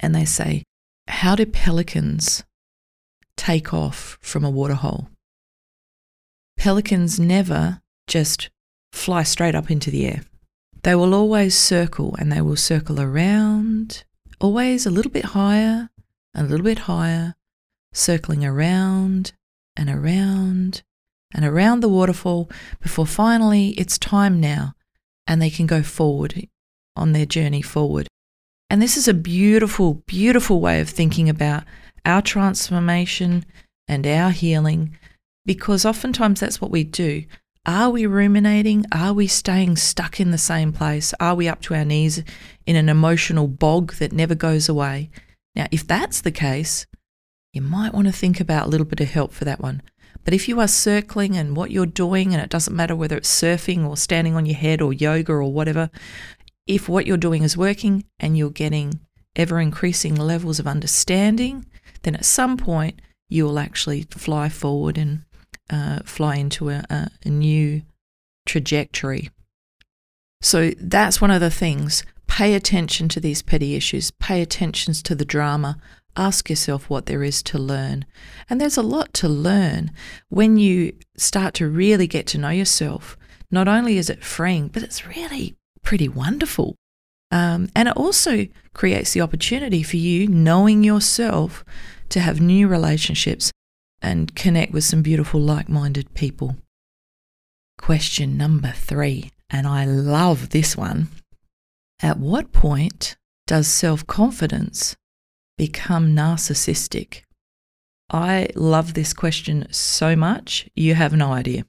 And 0.00 0.14
they 0.14 0.24
say, 0.24 0.64
How 1.08 1.34
do 1.34 1.46
pelicans 1.46 2.44
take 3.36 3.72
off 3.72 4.18
from 4.20 4.44
a 4.44 4.50
waterhole? 4.50 5.08
Pelicans 6.64 7.20
never 7.20 7.82
just 8.06 8.48
fly 8.90 9.22
straight 9.22 9.54
up 9.54 9.70
into 9.70 9.90
the 9.90 10.06
air. 10.06 10.22
They 10.82 10.94
will 10.94 11.12
always 11.12 11.54
circle 11.54 12.16
and 12.18 12.32
they 12.32 12.40
will 12.40 12.56
circle 12.56 13.02
around, 13.02 14.04
always 14.40 14.86
a 14.86 14.90
little 14.90 15.12
bit 15.12 15.26
higher, 15.36 15.90
a 16.34 16.42
little 16.42 16.64
bit 16.64 16.78
higher, 16.88 17.34
circling 17.92 18.46
around 18.46 19.34
and 19.76 19.90
around 19.90 20.82
and 21.34 21.44
around 21.44 21.80
the 21.80 21.88
waterfall 21.90 22.50
before 22.80 23.06
finally 23.06 23.74
it's 23.76 23.98
time 23.98 24.40
now 24.40 24.72
and 25.26 25.42
they 25.42 25.50
can 25.50 25.66
go 25.66 25.82
forward 25.82 26.48
on 26.96 27.12
their 27.12 27.26
journey 27.26 27.60
forward. 27.60 28.08
And 28.70 28.80
this 28.80 28.96
is 28.96 29.06
a 29.06 29.12
beautiful, 29.12 30.02
beautiful 30.06 30.62
way 30.62 30.80
of 30.80 30.88
thinking 30.88 31.28
about 31.28 31.64
our 32.06 32.22
transformation 32.22 33.44
and 33.86 34.06
our 34.06 34.30
healing 34.30 34.96
because 35.46 35.84
oftentimes 35.84 36.40
that's 36.40 36.60
what 36.60 36.70
we 36.70 36.84
do. 36.84 37.24
Are 37.66 37.90
we 37.90 38.06
ruminating? 38.06 38.84
Are 38.92 39.14
we 39.14 39.26
staying 39.26 39.76
stuck 39.76 40.20
in 40.20 40.30
the 40.30 40.38
same 40.38 40.72
place? 40.72 41.14
Are 41.18 41.34
we 41.34 41.48
up 41.48 41.62
to 41.62 41.74
our 41.74 41.84
knees 41.84 42.22
in 42.66 42.76
an 42.76 42.88
emotional 42.88 43.48
bog 43.48 43.94
that 43.94 44.12
never 44.12 44.34
goes 44.34 44.68
away? 44.68 45.10
Now, 45.54 45.66
if 45.70 45.86
that's 45.86 46.20
the 46.20 46.30
case, 46.30 46.86
you 47.54 47.62
might 47.62 47.94
want 47.94 48.06
to 48.06 48.12
think 48.12 48.40
about 48.40 48.66
a 48.66 48.68
little 48.68 48.86
bit 48.86 49.00
of 49.00 49.10
help 49.10 49.32
for 49.32 49.44
that 49.46 49.60
one. 49.60 49.80
But 50.24 50.34
if 50.34 50.48
you 50.48 50.60
are 50.60 50.68
circling 50.68 51.36
and 51.36 51.56
what 51.56 51.70
you're 51.70 51.86
doing, 51.86 52.34
and 52.34 52.42
it 52.42 52.50
doesn't 52.50 52.76
matter 52.76 52.96
whether 52.96 53.16
it's 53.16 53.42
surfing 53.42 53.86
or 53.86 53.96
standing 53.96 54.34
on 54.34 54.46
your 54.46 54.56
head 54.56 54.82
or 54.82 54.92
yoga 54.92 55.32
or 55.32 55.52
whatever, 55.52 55.90
if 56.66 56.88
what 56.88 57.06
you're 57.06 57.16
doing 57.16 57.42
is 57.42 57.56
working 57.56 58.04
and 58.18 58.36
you're 58.36 58.50
getting 58.50 59.00
ever 59.36 59.60
increasing 59.60 60.14
levels 60.14 60.58
of 60.58 60.66
understanding, 60.66 61.66
then 62.02 62.14
at 62.14 62.24
some 62.24 62.56
point 62.56 63.00
you 63.28 63.44
will 63.44 63.58
actually 63.58 64.02
fly 64.10 64.48
forward 64.48 64.98
and 64.98 65.24
uh, 65.70 66.00
fly 66.04 66.36
into 66.36 66.70
a, 66.70 66.84
a, 66.90 67.08
a 67.24 67.28
new 67.28 67.82
trajectory. 68.46 69.30
So 70.40 70.72
that's 70.78 71.20
one 71.20 71.30
of 71.30 71.40
the 71.40 71.50
things. 71.50 72.04
Pay 72.26 72.54
attention 72.54 73.08
to 73.10 73.20
these 73.20 73.42
petty 73.42 73.74
issues, 73.74 74.10
pay 74.10 74.42
attention 74.42 74.94
to 74.94 75.14
the 75.14 75.24
drama. 75.24 75.78
Ask 76.16 76.48
yourself 76.48 76.88
what 76.88 77.06
there 77.06 77.24
is 77.24 77.42
to 77.44 77.58
learn. 77.58 78.04
And 78.48 78.60
there's 78.60 78.76
a 78.76 78.82
lot 78.82 79.12
to 79.14 79.28
learn 79.28 79.90
when 80.28 80.56
you 80.56 80.92
start 81.16 81.54
to 81.54 81.68
really 81.68 82.06
get 82.06 82.26
to 82.28 82.38
know 82.38 82.50
yourself. 82.50 83.16
Not 83.50 83.66
only 83.66 83.98
is 83.98 84.08
it 84.10 84.22
freeing, 84.22 84.68
but 84.68 84.82
it's 84.82 85.06
really 85.06 85.56
pretty 85.82 86.08
wonderful. 86.08 86.76
Um, 87.32 87.68
and 87.74 87.88
it 87.88 87.96
also 87.96 88.46
creates 88.74 89.12
the 89.12 89.22
opportunity 89.22 89.82
for 89.82 89.96
you, 89.96 90.28
knowing 90.28 90.84
yourself, 90.84 91.64
to 92.10 92.20
have 92.20 92.40
new 92.40 92.68
relationships 92.68 93.50
and 94.04 94.34
connect 94.34 94.70
with 94.72 94.84
some 94.84 95.00
beautiful, 95.00 95.40
like 95.40 95.68
minded 95.68 96.12
people. 96.12 96.56
Question 97.78 98.36
number 98.36 98.72
three, 98.76 99.30
and 99.48 99.66
I 99.66 99.86
love 99.86 100.50
this 100.50 100.76
one. 100.76 101.08
At 102.02 102.18
what 102.18 102.52
point 102.52 103.16
does 103.46 103.66
self 103.66 104.06
confidence 104.06 104.94
become 105.56 106.14
narcissistic? 106.14 107.22
I 108.10 108.48
love 108.54 108.92
this 108.92 109.14
question 109.14 109.66
so 109.70 110.14
much, 110.14 110.68
you 110.74 110.94
have 110.94 111.14
no 111.14 111.32
idea. 111.32 111.64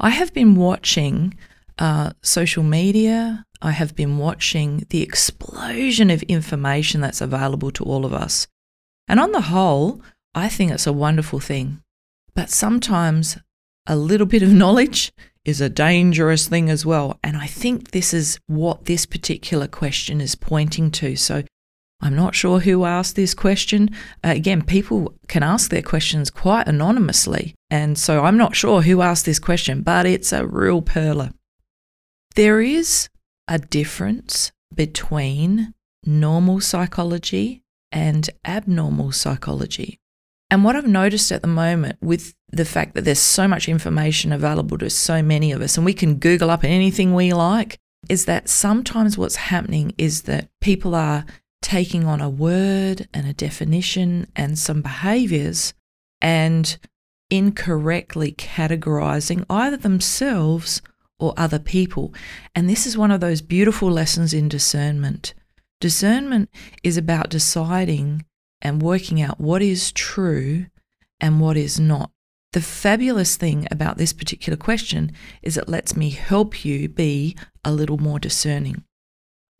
I 0.00 0.10
have 0.10 0.32
been 0.32 0.56
watching 0.56 1.34
uh, 1.78 2.12
social 2.22 2.62
media, 2.62 3.44
I 3.60 3.72
have 3.72 3.94
been 3.94 4.16
watching 4.16 4.86
the 4.88 5.02
explosion 5.02 6.08
of 6.08 6.22
information 6.22 7.02
that's 7.02 7.20
available 7.20 7.70
to 7.72 7.84
all 7.84 8.06
of 8.06 8.14
us. 8.14 8.46
And 9.08 9.20
on 9.20 9.32
the 9.32 9.42
whole, 9.42 10.00
I 10.36 10.50
think 10.50 10.70
it's 10.70 10.86
a 10.86 10.92
wonderful 10.92 11.40
thing. 11.40 11.80
But 12.34 12.50
sometimes 12.50 13.38
a 13.86 13.96
little 13.96 14.26
bit 14.26 14.42
of 14.42 14.52
knowledge 14.52 15.10
is 15.46 15.62
a 15.62 15.70
dangerous 15.70 16.46
thing 16.46 16.68
as 16.68 16.84
well. 16.84 17.18
And 17.24 17.38
I 17.38 17.46
think 17.46 17.92
this 17.92 18.12
is 18.12 18.38
what 18.46 18.84
this 18.84 19.06
particular 19.06 19.66
question 19.66 20.20
is 20.20 20.34
pointing 20.34 20.90
to. 20.90 21.16
So 21.16 21.42
I'm 22.02 22.14
not 22.14 22.34
sure 22.34 22.60
who 22.60 22.84
asked 22.84 23.16
this 23.16 23.32
question. 23.32 23.88
Uh, 24.22 24.34
again, 24.36 24.60
people 24.60 25.14
can 25.28 25.42
ask 25.42 25.70
their 25.70 25.82
questions 25.82 26.30
quite 26.30 26.68
anonymously. 26.68 27.54
And 27.70 27.96
so 27.96 28.22
I'm 28.24 28.36
not 28.36 28.54
sure 28.54 28.82
who 28.82 29.00
asked 29.00 29.24
this 29.24 29.38
question, 29.38 29.80
but 29.80 30.04
it's 30.04 30.32
a 30.32 30.46
real 30.46 30.82
perler. 30.82 31.32
There 32.34 32.60
is 32.60 33.08
a 33.48 33.58
difference 33.58 34.52
between 34.74 35.72
normal 36.04 36.60
psychology 36.60 37.62
and 37.90 38.28
abnormal 38.44 39.12
psychology. 39.12 39.98
And 40.50 40.62
what 40.62 40.76
I've 40.76 40.86
noticed 40.86 41.32
at 41.32 41.42
the 41.42 41.48
moment 41.48 41.98
with 42.00 42.34
the 42.50 42.64
fact 42.64 42.94
that 42.94 43.04
there's 43.04 43.18
so 43.18 43.48
much 43.48 43.68
information 43.68 44.32
available 44.32 44.78
to 44.78 44.90
so 44.90 45.22
many 45.22 45.50
of 45.52 45.60
us, 45.60 45.76
and 45.76 45.84
we 45.84 45.94
can 45.94 46.16
Google 46.16 46.50
up 46.50 46.62
anything 46.62 47.14
we 47.14 47.32
like, 47.32 47.78
is 48.08 48.26
that 48.26 48.48
sometimes 48.48 49.18
what's 49.18 49.36
happening 49.36 49.92
is 49.98 50.22
that 50.22 50.48
people 50.60 50.94
are 50.94 51.24
taking 51.62 52.04
on 52.04 52.20
a 52.20 52.30
word 52.30 53.08
and 53.12 53.26
a 53.26 53.32
definition 53.32 54.28
and 54.36 54.56
some 54.56 54.82
behaviors 54.82 55.74
and 56.20 56.78
incorrectly 57.28 58.30
categorizing 58.30 59.44
either 59.50 59.76
themselves 59.76 60.80
or 61.18 61.34
other 61.36 61.58
people. 61.58 62.14
And 62.54 62.70
this 62.70 62.86
is 62.86 62.96
one 62.96 63.10
of 63.10 63.20
those 63.20 63.42
beautiful 63.42 63.90
lessons 63.90 64.32
in 64.32 64.48
discernment. 64.48 65.34
Discernment 65.80 66.50
is 66.84 66.96
about 66.96 67.30
deciding 67.30 68.24
and 68.62 68.82
working 68.82 69.20
out 69.20 69.40
what 69.40 69.62
is 69.62 69.92
true 69.92 70.66
and 71.20 71.40
what 71.40 71.56
is 71.56 71.78
not. 71.78 72.10
The 72.52 72.60
fabulous 72.60 73.36
thing 73.36 73.66
about 73.70 73.98
this 73.98 74.12
particular 74.12 74.56
question 74.56 75.12
is 75.42 75.56
it 75.56 75.68
lets 75.68 75.96
me 75.96 76.10
help 76.10 76.64
you 76.64 76.88
be 76.88 77.36
a 77.64 77.72
little 77.72 77.98
more 77.98 78.18
discerning. 78.18 78.84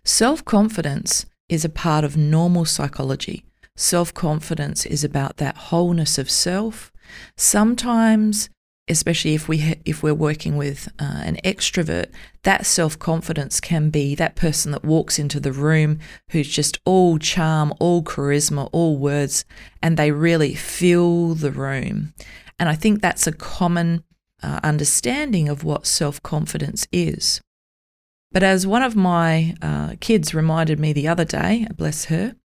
Self 0.04 0.44
confidence 0.44 1.26
is 1.48 1.64
a 1.64 1.68
part 1.68 2.04
of 2.04 2.16
normal 2.16 2.64
psychology. 2.64 3.44
Self 3.76 4.14
confidence 4.14 4.86
is 4.86 5.04
about 5.04 5.36
that 5.36 5.56
wholeness 5.56 6.16
of 6.16 6.30
self. 6.30 6.90
Sometimes 7.36 8.48
especially 8.88 9.34
if 9.34 9.48
we 9.48 9.58
ha- 9.58 9.80
if 9.84 10.02
we're 10.02 10.14
working 10.14 10.56
with 10.56 10.88
uh, 10.98 11.22
an 11.24 11.36
extrovert, 11.44 12.10
that 12.42 12.66
self 12.66 12.98
confidence 12.98 13.60
can 13.60 13.90
be 13.90 14.14
that 14.14 14.36
person 14.36 14.72
that 14.72 14.84
walks 14.84 15.18
into 15.18 15.40
the 15.40 15.52
room 15.52 15.98
who's 16.30 16.48
just 16.48 16.78
all 16.84 17.18
charm, 17.18 17.72
all 17.80 18.02
charisma, 18.02 18.68
all 18.72 18.96
words, 18.96 19.44
and 19.82 19.96
they 19.96 20.10
really 20.12 20.54
fill 20.54 21.34
the 21.34 21.50
room. 21.50 22.14
And 22.58 22.68
I 22.68 22.74
think 22.74 23.00
that's 23.00 23.26
a 23.26 23.32
common 23.32 24.04
uh, 24.42 24.60
understanding 24.62 25.48
of 25.48 25.64
what 25.64 25.86
self 25.86 26.22
confidence 26.22 26.86
is. 26.92 27.40
But 28.32 28.42
as 28.42 28.66
one 28.66 28.82
of 28.82 28.96
my 28.96 29.54
uh, 29.62 29.94
kids 30.00 30.34
reminded 30.34 30.78
me 30.78 30.92
the 30.92 31.08
other 31.08 31.24
day, 31.24 31.66
bless 31.76 32.06
her, 32.06 32.36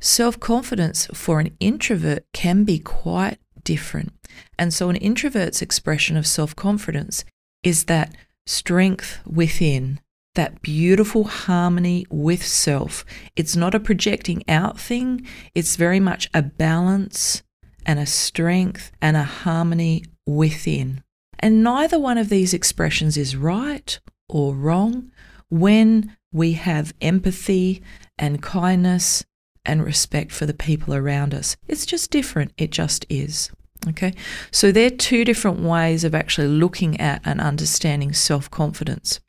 self 0.00 0.38
confidence 0.40 1.06
for 1.14 1.40
an 1.40 1.56
introvert 1.60 2.24
can 2.32 2.64
be 2.64 2.78
quite 2.78 3.38
different. 3.66 4.12
And 4.58 4.72
so, 4.72 4.88
an 4.88 4.96
introvert's 4.96 5.60
expression 5.60 6.16
of 6.16 6.26
self 6.26 6.56
confidence 6.56 7.24
is 7.62 7.84
that 7.84 8.14
strength 8.46 9.18
within, 9.26 10.00
that 10.36 10.62
beautiful 10.62 11.24
harmony 11.24 12.06
with 12.08 12.46
self. 12.46 13.04
It's 13.34 13.56
not 13.56 13.74
a 13.74 13.80
projecting 13.80 14.42
out 14.48 14.80
thing, 14.80 15.26
it's 15.54 15.76
very 15.76 16.00
much 16.00 16.30
a 16.32 16.40
balance 16.40 17.42
and 17.84 17.98
a 17.98 18.06
strength 18.06 18.92
and 19.02 19.16
a 19.16 19.24
harmony 19.24 20.04
within. 20.26 21.02
And 21.38 21.62
neither 21.62 21.98
one 21.98 22.18
of 22.18 22.30
these 22.30 22.54
expressions 22.54 23.16
is 23.16 23.36
right 23.36 23.98
or 24.28 24.54
wrong 24.54 25.10
when 25.50 26.16
we 26.32 26.52
have 26.52 26.94
empathy 27.00 27.82
and 28.18 28.42
kindness 28.42 29.24
and 29.64 29.84
respect 29.84 30.32
for 30.32 30.46
the 30.46 30.54
people 30.54 30.94
around 30.94 31.34
us. 31.34 31.56
It's 31.66 31.84
just 31.84 32.10
different. 32.10 32.52
It 32.56 32.70
just 32.70 33.04
is. 33.08 33.50
Okay, 33.88 34.14
so 34.50 34.72
there 34.72 34.86
are 34.86 34.96
two 34.96 35.24
different 35.24 35.60
ways 35.60 36.02
of 36.02 36.14
actually 36.14 36.48
looking 36.48 36.98
at 37.00 37.20
and 37.24 37.40
understanding 37.40 38.12
self 38.12 38.50
confidence. 38.50 39.20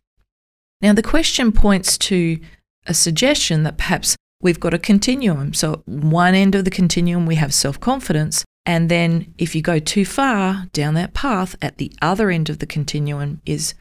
Now, 0.82 0.94
the 0.94 1.04
question 1.04 1.51
points 1.51 1.98
to 2.00 2.39
a 2.86 2.94
suggestion 2.94 3.63
that 3.63 3.77
perhaps 3.77 4.16
we've 4.42 4.60
got 4.60 4.74
a 4.74 4.80
continuum. 4.80 5.54
So, 5.54 5.84
one 5.86 6.36
end 6.36 6.56
of 6.56 6.66
the 6.66 6.72
continuum, 6.72 7.25
we 7.25 7.36
have 7.36 7.54
self 7.54 7.80
confidence. 7.80 8.44
And 8.66 8.89
then, 8.89 9.34
if 9.38 9.56
you 9.56 9.62
go 9.62 9.80
too 9.80 10.06
far 10.06 10.66
down 10.74 10.94
that 10.96 11.13
path, 11.13 11.56
at 11.62 11.77
the 11.77 11.92
other 12.01 12.30
end 12.30 12.50
of 12.50 12.60
the 12.60 12.66
continuum 12.66 13.42
is 13.46 13.75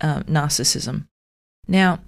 uh, 0.00 0.22
narcissism. 0.22 1.06
Now, 1.68 2.00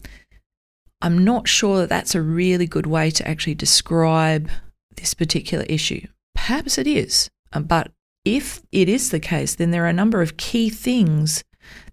I'm 1.00 1.22
not 1.22 1.48
sure 1.48 1.78
that 1.78 1.88
that's 1.88 2.14
a 2.14 2.22
really 2.22 2.66
good 2.66 2.86
way 2.86 3.10
to 3.10 3.28
actually 3.28 3.54
describe 3.54 4.50
this 4.96 5.14
particular 5.14 5.64
issue. 5.68 6.06
Perhaps 6.34 6.78
it 6.78 6.86
is, 6.86 7.28
uh, 7.52 7.60
but 7.60 7.92
if 8.24 8.62
it 8.72 8.88
is 8.88 9.10
the 9.10 9.20
case, 9.20 9.54
then 9.54 9.70
there 9.70 9.84
are 9.84 9.88
a 9.88 9.92
number 9.92 10.22
of 10.22 10.36
key 10.36 10.70
things 10.70 11.44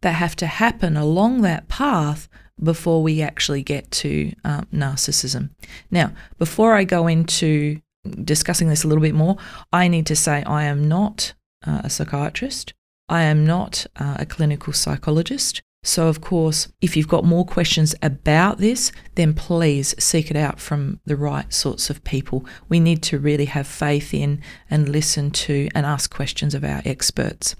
that 0.01 0.13
have 0.13 0.35
to 0.37 0.47
happen 0.47 0.97
along 0.97 1.41
that 1.41 1.67
path 1.67 2.27
before 2.61 3.01
we 3.01 3.21
actually 3.21 3.63
get 3.63 3.89
to 3.91 4.31
um, 4.43 4.67
narcissism. 4.73 5.49
Now, 5.89 6.13
before 6.37 6.75
I 6.75 6.83
go 6.83 7.07
into 7.07 7.81
discussing 8.23 8.69
this 8.69 8.83
a 8.83 8.87
little 8.87 9.01
bit 9.01 9.15
more, 9.15 9.37
I 9.71 9.87
need 9.87 10.05
to 10.07 10.15
say 10.15 10.43
I 10.43 10.63
am 10.63 10.87
not 10.87 11.33
uh, 11.65 11.81
a 11.83 11.89
psychiatrist. 11.89 12.73
I 13.09 13.23
am 13.23 13.45
not 13.45 13.85
uh, 13.99 14.17
a 14.19 14.25
clinical 14.25 14.73
psychologist. 14.73 15.61
So, 15.83 16.07
of 16.07 16.21
course, 16.21 16.67
if 16.79 16.95
you've 16.95 17.07
got 17.07 17.25
more 17.25 17.45
questions 17.45 17.95
about 18.03 18.59
this, 18.59 18.91
then 19.15 19.33
please 19.33 19.95
seek 19.97 20.29
it 20.29 20.37
out 20.37 20.59
from 20.59 20.99
the 21.05 21.15
right 21.15 21.51
sorts 21.51 21.89
of 21.89 22.03
people. 22.03 22.45
We 22.69 22.79
need 22.79 23.01
to 23.03 23.17
really 23.17 23.45
have 23.45 23.65
faith 23.65 24.13
in 24.13 24.41
and 24.69 24.87
listen 24.87 25.31
to 25.31 25.69
and 25.73 25.85
ask 25.85 26.13
questions 26.13 26.53
of 26.53 26.63
our 26.63 26.83
experts. 26.85 27.55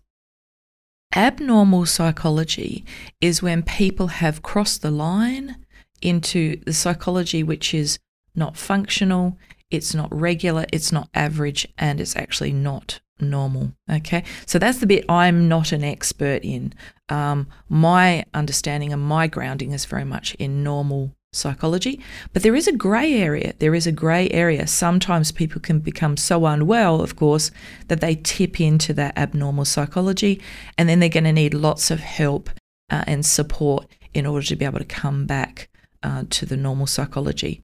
Abnormal 1.15 1.87
psychology 1.87 2.85
is 3.19 3.41
when 3.41 3.63
people 3.63 4.07
have 4.07 4.43
crossed 4.43 4.83
the 4.83 4.91
line 4.91 5.65
into 6.01 6.61
the 6.65 6.73
psychology 6.73 7.43
which 7.43 7.73
is 7.73 7.97
not 8.35 8.55
functional, 8.55 9.37
it's 9.71 9.95
not 9.95 10.13
regular, 10.13 10.65
it's 10.71 10.91
not 10.91 11.09
average, 11.13 11.67
and 11.77 11.99
it's 11.99 12.15
actually 12.15 12.53
not 12.53 12.99
normal. 13.19 13.73
Okay, 13.89 14.23
so 14.45 14.59
that's 14.59 14.79
the 14.79 14.87
bit 14.87 15.05
I'm 15.09 15.47
not 15.47 15.71
an 15.71 15.83
expert 15.83 16.43
in. 16.43 16.73
Um, 17.09 17.47
my 17.69 18.25
understanding 18.33 18.93
and 18.93 19.01
my 19.01 19.27
grounding 19.27 19.71
is 19.71 19.85
very 19.85 20.05
much 20.05 20.35
in 20.35 20.63
normal 20.63 21.15
psychology, 21.33 21.99
but 22.33 22.43
there 22.43 22.55
is 22.55 22.67
a 22.67 22.73
grey 22.75 23.13
area. 23.13 23.53
There 23.59 23.75
is 23.75 23.87
a 23.87 23.91
grey 23.91 24.29
area. 24.29 24.67
Sometimes 24.67 25.31
people 25.31 25.61
can 25.61 25.79
become 25.79 26.17
so 26.17 26.45
unwell, 26.45 27.01
of 27.01 27.15
course, 27.15 27.51
that 27.87 28.01
they 28.01 28.15
tip 28.15 28.59
into 28.59 28.93
that 28.93 29.17
abnormal 29.17 29.65
psychology, 29.65 30.41
and 30.77 30.89
then 30.89 30.99
they're 30.99 31.09
going 31.09 31.23
to 31.23 31.31
need 31.31 31.53
lots 31.53 31.91
of 31.91 31.99
help 31.99 32.49
uh, 32.89 33.03
and 33.07 33.25
support 33.25 33.87
in 34.13 34.25
order 34.25 34.45
to 34.45 34.55
be 34.55 34.65
able 34.65 34.79
to 34.79 34.85
come 34.85 35.25
back 35.25 35.69
uh, 36.03 36.25
to 36.29 36.45
the 36.45 36.57
normal 36.57 36.87
psychology. 36.87 37.61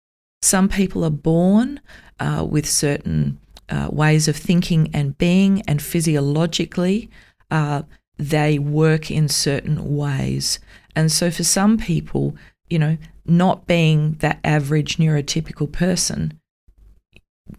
Some 0.47 0.69
people 0.69 1.03
are 1.03 1.09
born 1.09 1.81
uh, 2.21 2.47
with 2.49 2.65
certain 2.65 3.37
uh, 3.67 3.89
ways 3.91 4.29
of 4.29 4.37
thinking 4.37 4.89
and 4.93 5.17
being, 5.17 5.61
and 5.67 5.81
physiologically, 5.81 7.09
uh, 7.51 7.81
they 8.15 8.57
work 8.57 9.11
in 9.11 9.27
certain 9.27 9.97
ways. 9.97 10.59
And 10.95 11.11
so, 11.11 11.31
for 11.31 11.43
some 11.43 11.77
people, 11.77 12.33
you 12.69 12.79
know, 12.79 12.97
not 13.25 13.67
being 13.67 14.13
that 14.19 14.39
average 14.45 14.95
neurotypical 14.95 15.69
person, 15.69 16.39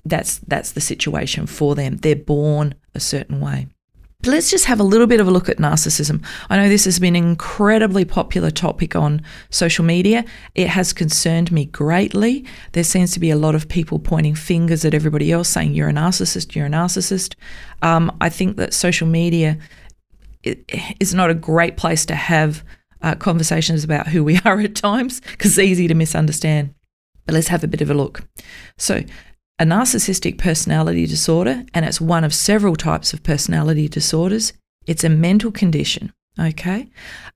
that's 0.07 0.39
that's 0.39 0.73
the 0.73 0.81
situation 0.81 1.47
for 1.47 1.75
them. 1.75 1.99
They're 1.99 2.17
born 2.17 2.75
a 2.95 3.01
certain 3.01 3.39
way. 3.39 3.67
Let's 4.27 4.51
just 4.51 4.65
have 4.65 4.81
a 4.81 4.85
little 4.85 5.07
bit 5.07 5.21
of 5.21 5.29
a 5.29 5.31
look 5.31 5.49
at 5.49 5.59
narcissism. 5.59 6.25
I 6.51 6.57
know 6.57 6.69
this 6.69 6.87
has 6.87 6.99
been 6.99 7.15
an 7.15 7.23
incredibly 7.23 8.05
popular 8.05 8.51
topic 8.51 8.97
on 8.97 9.23
social 9.51 9.85
media. 9.85 10.25
It 10.57 10.67
has 10.67 10.93
concerned 10.93 11.53
me 11.53 11.67
greatly. 11.67 12.45
There 12.73 12.83
seems 12.83 13.13
to 13.13 13.21
be 13.21 13.31
a 13.31 13.37
lot 13.37 13.55
of 13.55 13.69
people 13.69 14.01
pointing 14.01 14.35
fingers 14.35 14.85
at 14.85 14.93
everybody 14.93 15.31
else, 15.31 15.49
saying, 15.49 15.73
You're 15.75 15.91
a 15.91 15.93
narcissist, 15.93 16.57
you're 16.57 16.67
a 16.67 16.71
narcissist. 16.71 17.37
Um, 17.81 18.11
I 18.21 18.29
think 18.29 18.57
that 18.57 18.75
social 18.75 19.07
media 19.07 19.57
is 20.43 21.15
not 21.15 21.31
a 21.31 21.35
great 21.35 21.77
place 21.77 22.05
to 22.07 22.17
have 22.17 22.65
uh, 23.03 23.15
conversations 23.15 23.85
about 23.85 24.09
who 24.09 24.25
we 24.25 24.41
are 24.45 24.59
at 24.59 24.75
times 24.75 25.21
because 25.21 25.57
it's 25.57 25.69
easy 25.71 25.87
to 25.87 25.95
misunderstand. 25.95 26.75
But 27.25 27.35
let's 27.35 27.49
have 27.49 27.63
a 27.63 27.69
bit 27.69 27.83
of 27.83 27.91
a 27.91 27.95
look. 27.95 28.27
So, 28.79 29.05
a 29.59 29.65
narcissistic 29.65 30.39
personality 30.39 31.07
disorder, 31.07 31.65
and 31.75 31.85
it's 31.85 32.01
one 32.01 32.25
of 32.25 32.33
several 32.35 32.77
types 32.77 33.13
of 33.13 33.23
personality 33.23 33.89
disorders. 33.89 34.53
It's 34.87 35.05
a 35.05 35.09
mental 35.09 35.51
condition, 35.51 36.13
okay? 36.39 36.89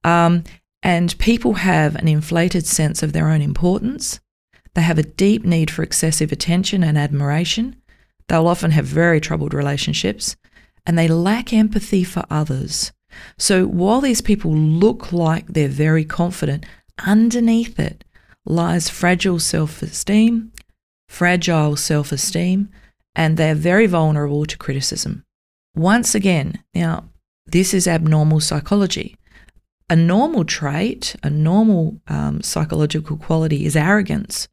Um, 0.04 0.44
and 0.82 1.18
people 1.18 1.54
have 1.54 1.96
an 1.96 2.08
inflated 2.08 2.66
sense 2.66 3.02
of 3.02 3.12
their 3.12 3.28
own 3.28 3.42
importance. 3.42 4.20
They 4.74 4.82
have 4.82 4.98
a 4.98 5.02
deep 5.02 5.44
need 5.44 5.70
for 5.70 5.82
excessive 5.82 6.32
attention 6.32 6.82
and 6.82 6.96
admiration. 6.96 7.76
They'll 8.28 8.46
often 8.48 8.70
have 8.70 8.86
very 8.86 9.20
troubled 9.20 9.52
relationships, 9.52 10.36
and 10.86 10.98
they 10.98 11.08
lack 11.08 11.52
empathy 11.52 12.04
for 12.04 12.24
others. 12.30 12.92
So 13.36 13.66
while 13.66 14.00
these 14.00 14.20
people 14.20 14.52
look 14.54 15.12
like 15.12 15.46
they're 15.48 15.68
very 15.68 16.04
confident, 16.04 16.64
underneath 17.04 17.78
it 17.78 18.04
lies 18.44 18.88
fragile 18.88 19.38
self 19.38 19.82
esteem, 19.82 20.51
fragile 21.12 21.76
self 21.76 22.10
esteem, 22.10 22.70
and 23.14 23.36
they're 23.36 23.54
very 23.54 23.86
vulnerable 23.86 24.46
to 24.46 24.56
criticism. 24.56 25.24
Once 25.76 26.14
again, 26.14 26.64
now, 26.74 27.04
this 27.46 27.74
is 27.74 27.86
abnormal 27.86 28.40
psychology. 28.40 29.16
A 29.90 29.96
normal 29.96 30.44
trait, 30.44 31.14
a 31.22 31.28
normal 31.28 32.00
um, 32.08 32.40
psychological 32.40 33.18
quality 33.18 33.66
is 33.66 33.76
arrogance. 33.76 34.48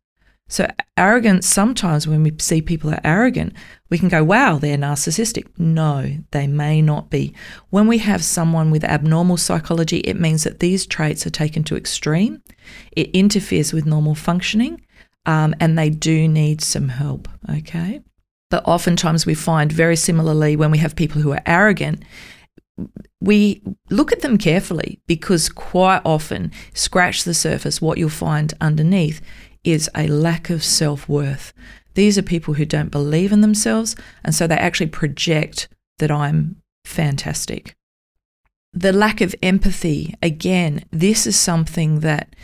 So, 0.49 0.67
arrogance, 0.97 1.47
sometimes 1.47 2.07
when 2.07 2.23
we 2.23 2.33
see 2.39 2.61
people 2.61 2.89
are 2.89 3.01
arrogant, 3.05 3.53
we 3.89 3.97
can 3.97 4.09
go, 4.09 4.23
wow, 4.23 4.57
they're 4.57 4.77
narcissistic. 4.77 5.47
No, 5.57 6.17
they 6.31 6.47
may 6.47 6.81
not 6.81 7.09
be. 7.09 7.33
When 7.69 7.87
we 7.87 7.99
have 7.99 8.23
someone 8.23 8.69
with 8.69 8.83
abnormal 8.83 9.37
psychology, 9.37 9.99
it 9.99 10.19
means 10.19 10.43
that 10.43 10.59
these 10.59 10.85
traits 10.85 11.25
are 11.25 11.29
taken 11.29 11.63
to 11.65 11.77
extreme. 11.77 12.41
It 12.91 13.11
interferes 13.11 13.71
with 13.71 13.85
normal 13.85 14.15
functioning 14.15 14.81
um, 15.25 15.55
and 15.59 15.77
they 15.77 15.89
do 15.89 16.27
need 16.27 16.61
some 16.61 16.89
help, 16.89 17.27
okay? 17.49 18.01
But 18.49 18.67
oftentimes 18.67 19.25
we 19.25 19.35
find 19.35 19.71
very 19.71 19.95
similarly 19.95 20.55
when 20.55 20.71
we 20.71 20.79
have 20.79 20.95
people 20.95 21.21
who 21.21 21.31
are 21.31 21.41
arrogant, 21.45 22.03
we 23.21 23.61
look 23.89 24.11
at 24.11 24.21
them 24.21 24.37
carefully 24.37 24.99
because 25.05 25.49
quite 25.49 26.01
often, 26.05 26.51
scratch 26.73 27.23
the 27.23 27.33
surface, 27.33 27.81
what 27.81 27.97
you'll 27.97 28.09
find 28.09 28.53
underneath 28.61 29.21
is 29.63 29.89
a 29.95 30.07
lack 30.07 30.49
of 30.49 30.63
self 30.63 31.07
worth. 31.09 31.53
These 31.95 32.17
are 32.17 32.23
people 32.23 32.53
who 32.53 32.65
don't 32.65 32.89
believe 32.91 33.31
in 33.31 33.41
themselves, 33.41 33.95
and 34.23 34.33
so 34.33 34.47
they 34.47 34.55
actually 34.55 34.87
project 34.87 35.67
that 35.97 36.09
I'm 36.09 36.61
fantastic. 36.85 37.75
The 38.71 38.93
lack 38.93 39.19
of 39.19 39.35
empathy, 39.41 40.15
again, 40.21 40.85
this 40.91 41.27
is 41.27 41.35
something 41.35 41.99
that 42.01 42.35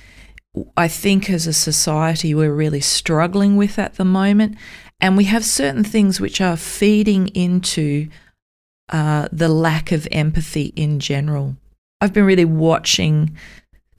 I 0.78 0.88
think 0.88 1.30
as 1.30 1.48
a 1.48 1.54
society 1.54 2.34
we're 2.34 2.54
really 2.54 2.82
struggling 2.82 3.58
with 3.58 3.78
at 3.80 3.96
the 3.96 4.06
moment. 4.06 4.58
And 5.02 5.18
we 5.18 5.26
have 5.26 5.44
certain 5.44 5.84
things 5.84 6.22
which 6.22 6.39
are 6.39 6.58
feeding 6.58 7.28
into 7.30 8.08
uh, 8.89 9.28
the 9.32 9.50
lack 9.50 9.91
of 9.91 10.08
empathy 10.12 10.74
in 10.76 11.00
general. 11.00 11.58
I've 12.00 12.13
been 12.13 12.26
really 12.26 12.46
watching 12.46 13.36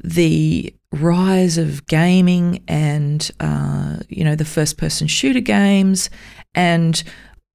the 0.03 0.73
rise 0.93 1.59
of 1.59 1.87
gaming 1.87 2.63
and, 2.69 3.31
uh, 3.41 3.99
you 4.09 4.25
know, 4.25 4.37
the 4.37 4.45
first 4.45 4.79
person 4.79 5.07
shooter 5.07 5.41
games. 5.41 6.09
And 6.55 7.03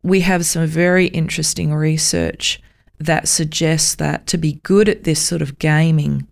we 0.03 0.21
have 0.21 0.45
some 0.45 0.65
very 0.67 1.07
interesting 1.07 1.73
research 1.73 2.61
that 2.99 3.27
suggests 3.27 3.95
that 3.95 4.27
to 4.27 4.37
be 4.37 4.59
good 4.63 4.87
at 4.87 5.03
this 5.03 5.19
sort 5.19 5.41
of 5.41 5.57
gaming, 5.57 6.27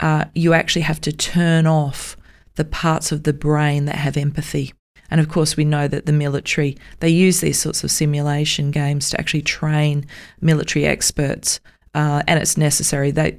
uh, 0.00 0.24
you 0.34 0.52
actually 0.52 0.82
have 0.82 1.00
to 1.02 1.12
turn 1.12 1.66
off 1.66 2.16
the 2.56 2.64
parts 2.64 3.12
of 3.12 3.24
the 3.24 3.32
brain 3.32 3.84
that 3.86 3.96
have 3.96 4.16
empathy. 4.16 4.72
And 5.10 5.20
of 5.20 5.28
course, 5.28 5.56
we 5.56 5.64
know 5.64 5.86
that 5.88 6.06
the 6.06 6.12
military, 6.12 6.76
they 7.00 7.08
use 7.08 7.40
these 7.40 7.58
sorts 7.58 7.84
of 7.84 7.90
simulation 7.90 8.70
games 8.70 9.10
to 9.10 9.20
actually 9.20 9.42
train 9.42 10.06
military 10.40 10.86
experts. 10.86 11.60
Uh, 11.94 12.22
and 12.26 12.40
it's 12.40 12.56
necessary. 12.56 13.10
They, 13.10 13.38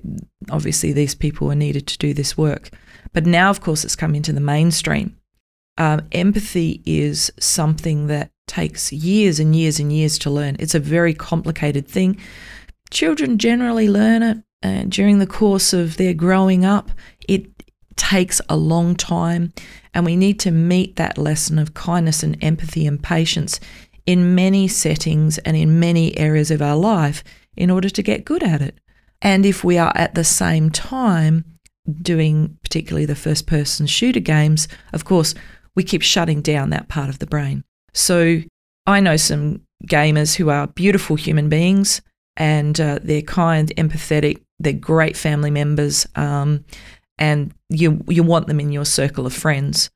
obviously, 0.50 0.94
these 0.94 1.16
people 1.16 1.52
are 1.52 1.56
needed 1.56 1.88
to 1.88 1.98
do 1.98 2.14
this 2.14 2.38
work. 2.38 2.70
But 3.12 3.26
now, 3.26 3.50
of 3.50 3.62
course, 3.62 3.84
it's 3.84 3.96
come 3.96 4.16
into 4.16 4.32
the 4.32 4.40
mainstream. 4.40 5.18
Um, 5.78 6.08
empathy 6.14 6.82
is 6.86 7.32
something 7.40 8.08
that 8.08 8.32
takes 8.48 8.94
years 8.94 9.40
and 9.40 9.56
years 9.56 9.80
and 9.80 9.92
years 9.92 10.18
to 10.20 10.30
learn. 10.30 10.56
It's 10.60 10.76
a 10.76 10.80
very 10.80 11.14
complicated 11.14 11.88
thing. 11.88 12.18
Children 12.92 13.38
generally 13.38 13.90
learn 13.90 14.24
it 14.24 14.38
during 14.90 15.20
the 15.20 15.28
course 15.28 15.74
of 15.74 15.98
their 15.98 16.14
growing 16.14 16.66
up, 16.66 16.92
it 17.28 17.48
takes 17.96 18.42
a 18.50 18.58
long 18.58 18.96
time, 18.96 19.54
and 19.94 20.06
we 20.06 20.16
need 20.16 20.40
to 20.42 20.52
meet 20.52 20.96
that 20.98 21.18
lesson 21.18 21.58
of 21.58 21.74
kindness 21.74 22.24
and 22.24 22.38
empathy 22.44 22.86
and 22.86 23.02
patience 23.02 23.60
in 24.06 24.36
many 24.36 24.68
settings 24.68 25.38
and 25.40 25.58
in 25.58 25.80
many 25.80 26.16
areas 26.18 26.52
of 26.52 26.62
our 26.62 26.76
life 26.76 27.24
in 27.56 27.72
order 27.72 27.90
to 27.90 28.04
get 28.04 28.26
good 28.26 28.44
at 28.44 28.62
it. 28.62 28.80
And 29.22 29.46
if 29.46 29.64
we 29.64 29.78
are 29.78 29.94
at 29.96 30.14
the 30.14 30.24
same 30.24 30.70
time 30.70 31.46
doing 32.02 32.58
particularly 32.62 33.06
the 33.06 33.16
first 33.16 33.48
person 33.48 33.88
shooter 33.88 34.20
games, 34.20 34.68
of 34.94 35.06
course, 35.06 35.34
we 35.76 35.84
keep 35.84 36.02
shutting 36.02 36.42
down 36.42 36.70
that 36.70 36.90
part 36.90 37.10
of 37.10 37.20
the 37.20 37.26
brain. 37.26 37.64
So 37.94 38.42
I 38.86 39.00
know 39.00 39.18
some 39.18 39.62
gamers 39.88 40.36
who 40.36 40.50
are 40.50 40.68
beautiful 40.68 41.16
human 41.16 41.50
beings 41.50 42.02
and 42.38 42.80
uh, 42.80 43.00
they're 43.02 43.22
kind, 43.22 43.72
empathetic, 43.78 44.44
they're 44.60 44.74
great 44.74 45.16
family 45.18 45.52
members, 45.52 46.08
um, 46.16 46.66
and 47.18 47.54
you 47.70 48.04
you 48.08 48.24
want 48.24 48.48
them 48.48 48.60
in 48.60 48.72
your 48.72 48.86
circle 48.86 49.26
of 49.26 49.34
friends. 49.34 49.90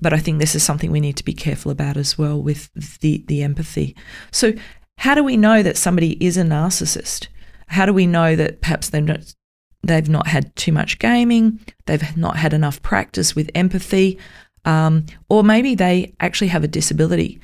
But 0.00 0.12
I 0.12 0.18
think 0.18 0.40
this 0.40 0.54
is 0.54 0.64
something 0.64 0.90
we 0.90 1.00
need 1.00 1.16
to 1.18 1.24
be 1.24 1.32
careful 1.32 1.70
about 1.70 1.96
as 1.96 2.18
well 2.18 2.42
with 2.42 2.70
the 3.00 3.24
the 3.28 3.42
empathy. 3.42 3.96
So, 4.30 4.52
how 4.98 5.14
do 5.14 5.24
we 5.24 5.36
know 5.36 5.62
that 5.62 5.76
somebody 5.76 6.12
is 6.24 6.36
a 6.36 6.42
narcissist? 6.42 7.28
How 7.68 7.86
do 7.86 7.92
we 7.92 8.06
know 8.06 8.36
that 8.36 8.60
perhaps 8.60 8.90
they've 8.90 9.02
not, 9.02 9.34
they've 9.82 10.08
not 10.08 10.26
had 10.26 10.54
too 10.56 10.72
much 10.72 10.98
gaming, 10.98 11.60
they've 11.86 12.16
not 12.16 12.36
had 12.36 12.52
enough 12.52 12.82
practice 12.82 13.34
with 13.34 13.50
empathy, 13.54 14.18
um, 14.64 15.06
or 15.28 15.42
maybe 15.42 15.74
they 15.74 16.14
actually 16.20 16.48
have 16.48 16.64
a 16.64 16.68
disability? 16.68 17.40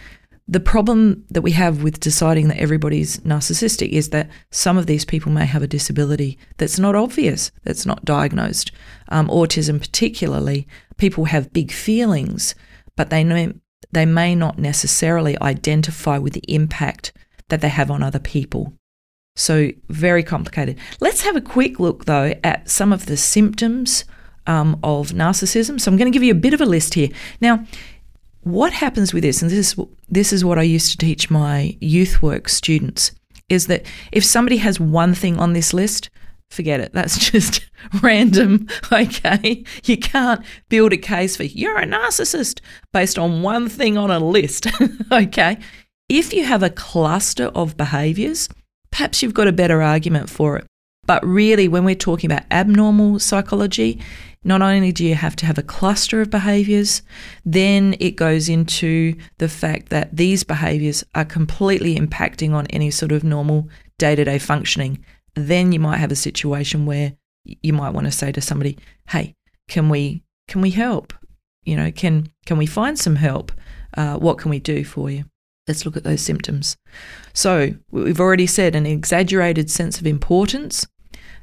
The 0.50 0.60
problem 0.60 1.26
that 1.28 1.42
we 1.42 1.52
have 1.52 1.82
with 1.82 2.00
deciding 2.00 2.48
that 2.48 2.56
everybody's 2.56 3.18
narcissistic 3.18 3.90
is 3.90 4.08
that 4.10 4.30
some 4.50 4.78
of 4.78 4.86
these 4.86 5.04
people 5.04 5.30
may 5.30 5.44
have 5.44 5.62
a 5.62 5.66
disability 5.66 6.38
that's 6.56 6.78
not 6.78 6.96
obvious, 6.96 7.52
that's 7.64 7.84
not 7.84 8.04
diagnosed. 8.06 8.72
Um, 9.10 9.28
autism, 9.28 9.78
particularly, 9.78 10.66
people 10.96 11.26
have 11.26 11.52
big 11.52 11.70
feelings, 11.70 12.54
but 12.96 13.10
they 13.10 13.52
they 13.92 14.06
may 14.06 14.34
not 14.34 14.58
necessarily 14.58 15.38
identify 15.40 16.16
with 16.18 16.32
the 16.32 16.44
impact 16.48 17.12
that 17.48 17.60
they 17.60 17.68
have 17.68 17.90
on 17.90 18.02
other 18.02 18.18
people. 18.18 18.72
So, 19.36 19.70
very 19.88 20.22
complicated. 20.22 20.78
Let's 21.00 21.22
have 21.22 21.36
a 21.36 21.40
quick 21.40 21.78
look, 21.78 22.06
though, 22.06 22.34
at 22.42 22.68
some 22.68 22.92
of 22.92 23.06
the 23.06 23.16
symptoms 23.16 24.04
um, 24.46 24.80
of 24.82 25.12
narcissism. 25.12 25.80
So, 25.80 25.90
I'm 25.90 25.96
going 25.96 26.10
to 26.10 26.16
give 26.16 26.24
you 26.24 26.32
a 26.32 26.44
bit 26.46 26.54
of 26.54 26.60
a 26.60 26.66
list 26.66 26.94
here. 26.94 27.10
Now, 27.40 27.64
what 28.48 28.72
happens 28.72 29.12
with 29.12 29.22
this, 29.22 29.42
and 29.42 29.50
this 29.50 29.58
is, 29.58 29.86
this 30.08 30.32
is 30.32 30.44
what 30.44 30.58
I 30.58 30.62
used 30.62 30.90
to 30.92 30.98
teach 30.98 31.30
my 31.30 31.76
youth 31.80 32.22
work 32.22 32.48
students, 32.48 33.12
is 33.48 33.66
that 33.66 33.84
if 34.12 34.24
somebody 34.24 34.58
has 34.58 34.80
one 34.80 35.14
thing 35.14 35.38
on 35.38 35.52
this 35.52 35.72
list, 35.72 36.10
forget 36.50 36.80
it. 36.80 36.92
That's 36.92 37.18
just 37.30 37.68
random. 38.02 38.66
Okay. 38.92 39.64
You 39.84 39.98
can't 39.98 40.44
build 40.68 40.92
a 40.92 40.96
case 40.96 41.36
for 41.36 41.44
you're 41.44 41.78
a 41.78 41.84
narcissist 41.84 42.60
based 42.92 43.18
on 43.18 43.42
one 43.42 43.68
thing 43.68 43.98
on 43.98 44.10
a 44.10 44.18
list. 44.18 44.66
okay. 45.12 45.58
If 46.08 46.32
you 46.32 46.44
have 46.44 46.62
a 46.62 46.70
cluster 46.70 47.46
of 47.46 47.76
behaviors, 47.76 48.48
perhaps 48.90 49.22
you've 49.22 49.34
got 49.34 49.46
a 49.46 49.52
better 49.52 49.82
argument 49.82 50.30
for 50.30 50.56
it. 50.56 50.66
But 51.06 51.24
really, 51.24 51.68
when 51.68 51.84
we're 51.84 51.94
talking 51.94 52.30
about 52.30 52.44
abnormal 52.50 53.18
psychology, 53.18 54.00
not 54.44 54.62
only 54.62 54.92
do 54.92 55.04
you 55.04 55.14
have 55.14 55.36
to 55.36 55.46
have 55.46 55.58
a 55.58 55.62
cluster 55.62 56.20
of 56.20 56.30
behaviors, 56.30 57.02
then 57.44 57.96
it 57.98 58.12
goes 58.12 58.48
into 58.48 59.14
the 59.38 59.48
fact 59.48 59.88
that 59.90 60.16
these 60.16 60.44
behaviors 60.44 61.04
are 61.14 61.24
completely 61.24 61.96
impacting 61.96 62.52
on 62.52 62.66
any 62.68 62.90
sort 62.90 63.12
of 63.12 63.24
normal 63.24 63.68
day 63.98 64.14
to 64.14 64.24
day 64.24 64.38
functioning. 64.38 65.04
Then 65.34 65.72
you 65.72 65.80
might 65.80 65.98
have 65.98 66.12
a 66.12 66.16
situation 66.16 66.86
where 66.86 67.14
you 67.44 67.72
might 67.72 67.90
want 67.90 68.06
to 68.06 68.12
say 68.12 68.32
to 68.32 68.40
somebody, 68.40 68.78
"Hey, 69.08 69.34
can 69.68 69.88
we 69.88 70.22
can 70.46 70.60
we 70.60 70.70
help? 70.70 71.12
You 71.64 71.76
know, 71.76 71.90
can 71.90 72.28
can 72.46 72.58
we 72.58 72.66
find 72.66 72.98
some 72.98 73.16
help? 73.16 73.52
Uh, 73.96 74.16
what 74.16 74.38
can 74.38 74.50
we 74.50 74.60
do 74.60 74.84
for 74.84 75.10
you?" 75.10 75.24
Let's 75.66 75.84
look 75.84 75.96
at 75.96 76.04
those 76.04 76.22
symptoms. 76.22 76.78
So, 77.34 77.74
we've 77.90 78.20
already 78.20 78.46
said 78.46 78.74
an 78.74 78.86
exaggerated 78.86 79.70
sense 79.70 80.00
of 80.00 80.06
importance, 80.06 80.86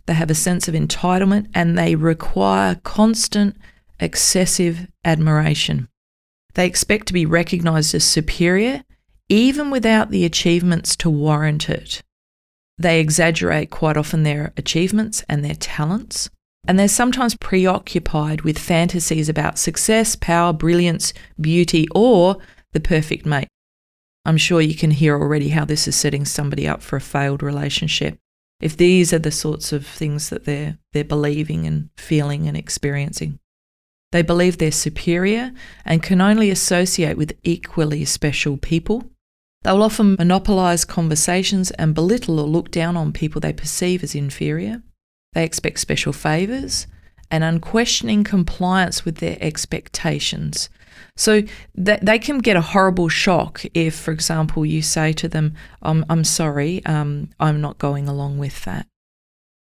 they 0.06 0.14
have 0.14 0.30
a 0.30 0.36
sense 0.36 0.68
of 0.68 0.76
entitlement 0.76 1.48
and 1.54 1.78
they 1.78 1.96
require 1.96 2.76
constant, 2.84 3.58
excessive 4.00 4.88
admiration. 5.04 5.88
They 6.54 6.68
expect 6.68 7.08
to 7.08 7.14
be 7.14 7.26
recognized 7.26 7.94
as 7.96 8.04
superior, 8.04 8.84
even 9.30 9.72
without 9.72 10.12
the 10.12 10.26
achievements 10.26 10.96
to 10.98 11.10
warrant 11.10 11.70
it. 11.70 12.02
They 12.78 13.00
exaggerate 13.00 13.72
quite 13.72 13.98
often 13.98 14.24
their 14.24 14.54
achievements 14.58 15.24
and 15.28 15.44
their 15.44 15.56
talents, 15.56 16.30
and 16.68 16.78
they're 16.78 16.88
sometimes 16.88 17.36
preoccupied 17.36 18.42
with 18.42 18.60
fantasies 18.60 19.30
about 19.30 19.58
success, 19.58 20.16
power, 20.16 20.54
brilliance, 20.54 21.14
beauty, 21.40 21.88
or 21.96 22.38
the 22.74 22.80
perfect 22.80 23.26
mate. 23.26 23.48
I'm 24.26 24.38
sure 24.38 24.62
you 24.62 24.76
can 24.76 24.92
hear 24.92 25.20
already 25.20 25.50
how 25.50 25.66
this 25.66 25.88
is 25.88 25.96
setting 25.96 26.26
somebody 26.26 26.68
up 26.68 26.82
for 26.82 26.96
a 26.96 27.02
failed 27.02 27.44
relationship 27.44 28.18
if 28.60 28.78
these 28.78 29.14
are 29.14 29.20
the 29.20 29.32
sorts 29.32 29.72
of 29.72 29.86
things 29.86 30.30
that 30.30 30.46
they're 30.46 30.78
they're 30.94 31.04
believing 31.04 31.66
and 31.66 31.90
feeling 31.98 32.48
and 32.48 32.56
experiencing. 32.56 33.40
They 34.12 34.22
believe 34.22 34.58
they're 34.58 34.72
superior 34.72 35.52
and 35.84 36.02
can 36.02 36.22
only 36.22 36.50
associate 36.50 37.18
with 37.18 37.38
equally 37.44 38.06
special 38.06 38.58
people. 38.58 39.04
They 39.64 39.72
will 39.72 39.84
often 39.84 40.16
monopolize 40.16 40.86
conversations 40.86 41.72
and 41.72 41.96
belittle 41.96 42.40
or 42.40 42.48
look 42.48 42.72
down 42.72 42.96
on 42.96 43.12
people 43.12 43.42
they 43.42 43.52
perceive 43.52 44.04
as 44.04 44.16
inferior. 44.16 44.84
They 45.34 45.44
expect 45.44 45.80
special 45.80 46.14
favors 46.14 46.88
and 47.30 47.44
unquestioning 47.44 48.24
compliance 48.24 49.04
with 49.04 49.18
their 49.18 49.38
expectations 49.42 50.70
so 51.18 51.42
th- 51.42 52.02
they 52.02 52.20
can 52.20 52.40
get 52.40 52.58
a 52.58 52.62
horrible 52.62 53.10
shock 53.10 53.64
if, 53.74 53.96
for 53.96 54.12
example, 54.12 54.66
you 54.66 54.82
say 54.82 55.14
to 55.14 55.28
them, 55.28 55.54
I'm, 55.82 56.06
I'm 56.10 56.24
sorry, 56.24 56.86
um, 56.86 57.30
I'm 57.40 57.62
not 57.62 57.78
going 57.78 58.08
along 58.08 58.38
with 58.38 58.64
that. 58.66 58.88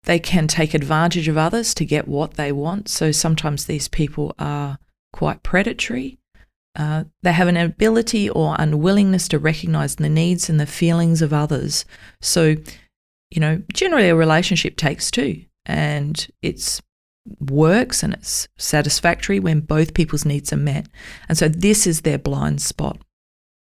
They 0.05 0.19
can 0.19 0.49
take 0.49 0.75
advantage 0.75 1.29
of 1.29 1.37
others 1.37 1.75
to 1.75 1.85
get 1.85 2.09
what 2.09 2.35
they 2.35 2.53
want. 2.53 2.89
So 2.89 3.13
sometimes 3.13 3.67
these 3.67 3.89
people 3.89 4.35
are 4.39 4.79
quite 5.13 5.43
predatory. 5.43 6.19
Uh, 6.75 7.05
they 7.23 7.33
have 7.33 7.49
an 7.49 7.57
ability 7.57 8.29
or 8.29 8.55
unwillingness 8.59 9.29
to 9.29 9.39
recognize 9.39 9.97
the 9.97 10.09
needs 10.09 10.51
and 10.51 10.61
the 10.61 10.67
feelings 10.67 11.23
of 11.23 11.33
others. 11.33 11.85
So, 12.21 12.57
you 13.31 13.41
know, 13.41 13.63
generally 13.73 14.09
a 14.09 14.15
relationship 14.15 14.77
takes 14.77 15.11
two, 15.11 15.45
and 15.65 16.27
it's 16.43 16.83
works 17.41 18.03
and 18.03 18.12
it's 18.15 18.49
satisfactory 18.57 19.39
when 19.41 19.61
both 19.61 19.95
people's 19.95 20.25
needs 20.25 20.53
are 20.53 20.57
met. 20.57 20.87
And 21.29 21.37
so 21.37 21.49
this 21.49 21.87
is 21.87 22.03
their 22.03 22.19
blind 22.19 22.62
spot. 22.62 22.99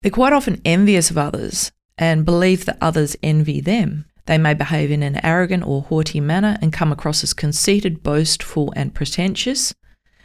They're 0.02 0.10
quite 0.10 0.32
often 0.32 0.60
envious 0.64 1.10
of 1.10 1.18
others 1.18 1.72
and 1.98 2.24
believe 2.24 2.64
that 2.64 2.78
others 2.80 3.16
envy 3.22 3.60
them. 3.60 4.06
They 4.26 4.38
may 4.38 4.54
behave 4.54 4.90
in 4.90 5.02
an 5.02 5.24
arrogant 5.24 5.66
or 5.66 5.82
haughty 5.82 6.20
manner 6.20 6.56
and 6.62 6.72
come 6.72 6.92
across 6.92 7.22
as 7.22 7.34
conceited, 7.34 8.02
boastful, 8.02 8.72
and 8.76 8.94
pretentious. 8.94 9.74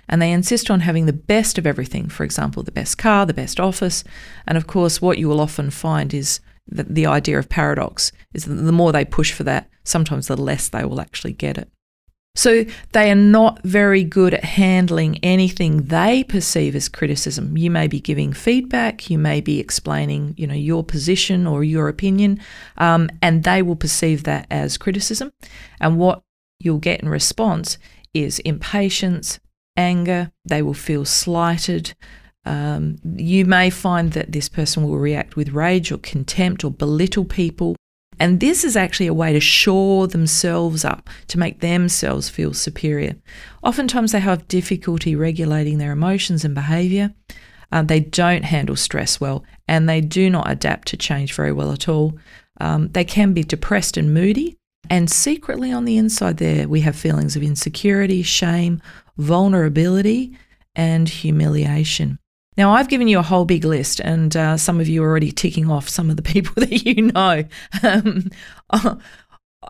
And 0.07 0.21
they 0.21 0.31
insist 0.31 0.69
on 0.69 0.81
having 0.81 1.05
the 1.07 1.13
best 1.13 1.57
of 1.57 1.65
everything, 1.65 2.09
for 2.09 2.23
example, 2.23 2.63
the 2.63 2.71
best 2.71 2.97
car, 2.97 3.25
the 3.25 3.33
best 3.33 3.59
office. 3.59 4.03
And 4.45 4.57
of 4.57 4.67
course, 4.67 5.01
what 5.01 5.17
you 5.17 5.27
will 5.27 5.41
often 5.41 5.71
find 5.71 6.13
is 6.13 6.39
that 6.67 6.93
the 6.93 7.05
idea 7.05 7.39
of 7.39 7.49
paradox 7.49 8.11
is 8.33 8.45
that 8.45 8.53
the 8.53 8.71
more 8.71 8.91
they 8.91 9.05
push 9.05 9.31
for 9.31 9.43
that, 9.43 9.69
sometimes 9.83 10.27
the 10.27 10.37
less 10.37 10.69
they 10.69 10.85
will 10.85 11.01
actually 11.01 11.33
get 11.33 11.57
it. 11.57 11.69
So 12.35 12.65
they 12.91 13.09
are 13.09 13.15
not 13.15 13.63
very 13.63 14.03
good 14.03 14.33
at 14.33 14.43
handling 14.43 15.17
anything 15.23 15.83
they 15.83 16.23
perceive 16.23 16.75
as 16.75 16.89
criticism. 16.89 17.57
You 17.57 17.71
may 17.71 17.87
be 17.87 17.99
giving 17.99 18.33
feedback, 18.33 19.09
you 19.09 19.17
may 19.17 19.41
be 19.41 19.59
explaining, 19.59 20.35
you 20.37 20.45
know, 20.45 20.53
your 20.53 20.83
position 20.83 21.47
or 21.47 21.63
your 21.63 21.87
opinion, 21.87 22.39
um, 22.77 23.09
and 23.21 23.43
they 23.43 23.61
will 23.61 23.77
perceive 23.77 24.23
that 24.25 24.47
as 24.51 24.77
criticism. 24.77 25.31
And 25.79 25.97
what 25.97 26.23
you'll 26.59 26.77
get 26.79 27.01
in 27.01 27.09
response 27.09 27.77
is 28.13 28.39
impatience, 28.39 29.39
anger. 29.77 30.31
They 30.43 30.61
will 30.61 30.73
feel 30.73 31.05
slighted. 31.05 31.95
Um, 32.45 32.97
you 33.03 33.45
may 33.45 33.69
find 33.69 34.11
that 34.11 34.31
this 34.31 34.49
person 34.49 34.83
will 34.83 34.97
react 34.97 35.35
with 35.35 35.49
rage 35.49 35.91
or 35.91 35.97
contempt 35.97 36.63
or 36.63 36.71
belittle 36.71 37.25
people. 37.25 37.75
And 38.19 38.39
this 38.39 38.63
is 38.63 38.77
actually 38.77 39.07
a 39.07 39.13
way 39.13 39.33
to 39.33 39.39
shore 39.39 40.07
themselves 40.07 40.85
up, 40.85 41.09
to 41.27 41.39
make 41.39 41.59
themselves 41.59 42.29
feel 42.29 42.53
superior. 42.53 43.15
Oftentimes, 43.63 44.11
they 44.11 44.19
have 44.19 44.47
difficulty 44.47 45.15
regulating 45.15 45.77
their 45.77 45.91
emotions 45.91 46.45
and 46.45 46.55
behavior. 46.55 47.13
Uh, 47.71 47.81
they 47.81 47.99
don't 47.99 48.45
handle 48.45 48.75
stress 48.75 49.19
well, 49.19 49.43
and 49.67 49.89
they 49.89 50.01
do 50.01 50.29
not 50.29 50.49
adapt 50.49 50.87
to 50.89 50.97
change 50.97 51.33
very 51.33 51.51
well 51.51 51.71
at 51.71 51.89
all. 51.89 52.17
Um, 52.61 52.89
they 52.89 53.03
can 53.03 53.33
be 53.33 53.43
depressed 53.43 53.97
and 53.97 54.13
moody, 54.13 54.57
and 54.89 55.09
secretly 55.09 55.71
on 55.71 55.85
the 55.85 55.97
inside, 55.97 56.37
there 56.37 56.67
we 56.67 56.81
have 56.81 56.95
feelings 56.95 57.35
of 57.35 57.43
insecurity, 57.43 58.21
shame, 58.21 58.81
vulnerability, 59.17 60.37
and 60.75 61.09
humiliation. 61.09 62.19
Now, 62.57 62.71
I've 62.71 62.87
given 62.87 63.07
you 63.07 63.19
a 63.19 63.23
whole 63.23 63.45
big 63.45 63.65
list, 63.65 63.99
and 63.99 64.35
uh, 64.35 64.57
some 64.57 64.79
of 64.79 64.87
you 64.87 65.03
are 65.03 65.07
already 65.07 65.31
ticking 65.31 65.69
off 65.69 65.89
some 65.89 66.09
of 66.09 66.15
the 66.15 66.21
people 66.33 66.53
that 66.57 66.85
you 66.85 67.11
know. 67.11 67.43
Um, 67.83 68.29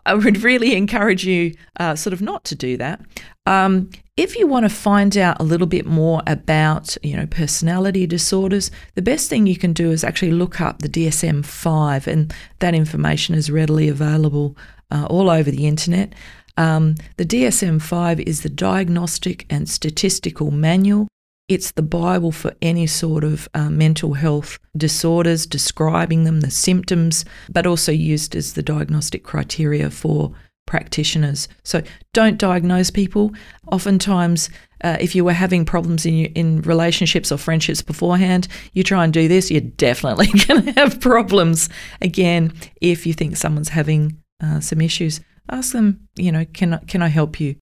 I 0.04 0.14
would 0.14 0.42
really 0.42 0.74
encourage 0.74 1.24
you 1.24 1.54
uh, 1.80 1.94
sort 1.94 2.12
of 2.12 2.20
not 2.20 2.44
to 2.44 2.54
do 2.54 2.76
that. 2.76 3.00
Um, 3.46 3.90
if 4.16 4.36
you 4.36 4.46
want 4.46 4.64
to 4.64 4.74
find 4.74 5.16
out 5.16 5.40
a 5.40 5.44
little 5.44 5.66
bit 5.66 5.86
more 5.86 6.22
about, 6.26 6.96
you 7.02 7.16
know, 7.16 7.26
personality 7.26 8.06
disorders, 8.06 8.70
the 8.94 9.02
best 9.02 9.28
thing 9.28 9.46
you 9.46 9.56
can 9.56 9.72
do 9.72 9.90
is 9.90 10.04
actually 10.04 10.32
look 10.32 10.60
up 10.60 10.80
the 10.80 10.88
DSM-5, 10.88 12.06
and 12.06 12.34
that 12.58 12.74
information 12.74 13.34
is 13.34 13.50
readily 13.50 13.88
available 13.88 14.56
uh, 14.90 15.06
all 15.08 15.30
over 15.30 15.50
the 15.50 15.66
internet. 15.66 16.14
Um, 16.56 16.94
the 17.18 17.26
DSM-5 17.26 18.20
is 18.20 18.42
the 18.42 18.48
Diagnostic 18.48 19.44
and 19.50 19.68
Statistical 19.68 20.50
Manual 20.50 21.08
it's 21.48 21.72
the 21.72 21.82
Bible 21.82 22.32
for 22.32 22.54
any 22.60 22.86
sort 22.86 23.22
of 23.22 23.48
uh, 23.54 23.70
mental 23.70 24.14
health 24.14 24.58
disorders, 24.76 25.46
describing 25.46 26.24
them, 26.24 26.40
the 26.40 26.50
symptoms, 26.50 27.24
but 27.48 27.66
also 27.66 27.92
used 27.92 28.34
as 28.34 28.54
the 28.54 28.62
diagnostic 28.62 29.22
criteria 29.22 29.90
for 29.90 30.32
practitioners. 30.66 31.48
So 31.62 31.82
don't 32.12 32.38
diagnose 32.38 32.90
people. 32.90 33.32
Oftentimes, 33.70 34.50
uh, 34.82 34.96
if 35.00 35.14
you 35.14 35.24
were 35.24 35.32
having 35.32 35.64
problems 35.64 36.04
in 36.04 36.26
in 36.34 36.62
relationships 36.62 37.30
or 37.30 37.38
friendships 37.38 37.80
beforehand, 37.80 38.48
you 38.72 38.82
try 38.82 39.04
and 39.04 39.12
do 39.12 39.28
this, 39.28 39.50
you're 39.50 39.60
definitely 39.60 40.26
going 40.46 40.64
to 40.64 40.72
have 40.72 41.00
problems 41.00 41.68
again. 42.02 42.52
If 42.80 43.06
you 43.06 43.14
think 43.14 43.36
someone's 43.36 43.70
having 43.70 44.20
uh, 44.42 44.60
some 44.60 44.80
issues, 44.80 45.20
ask 45.48 45.72
them. 45.72 46.08
You 46.16 46.32
know, 46.32 46.44
can 46.52 46.80
can 46.88 47.02
I 47.02 47.08
help 47.08 47.40
you? 47.40 47.56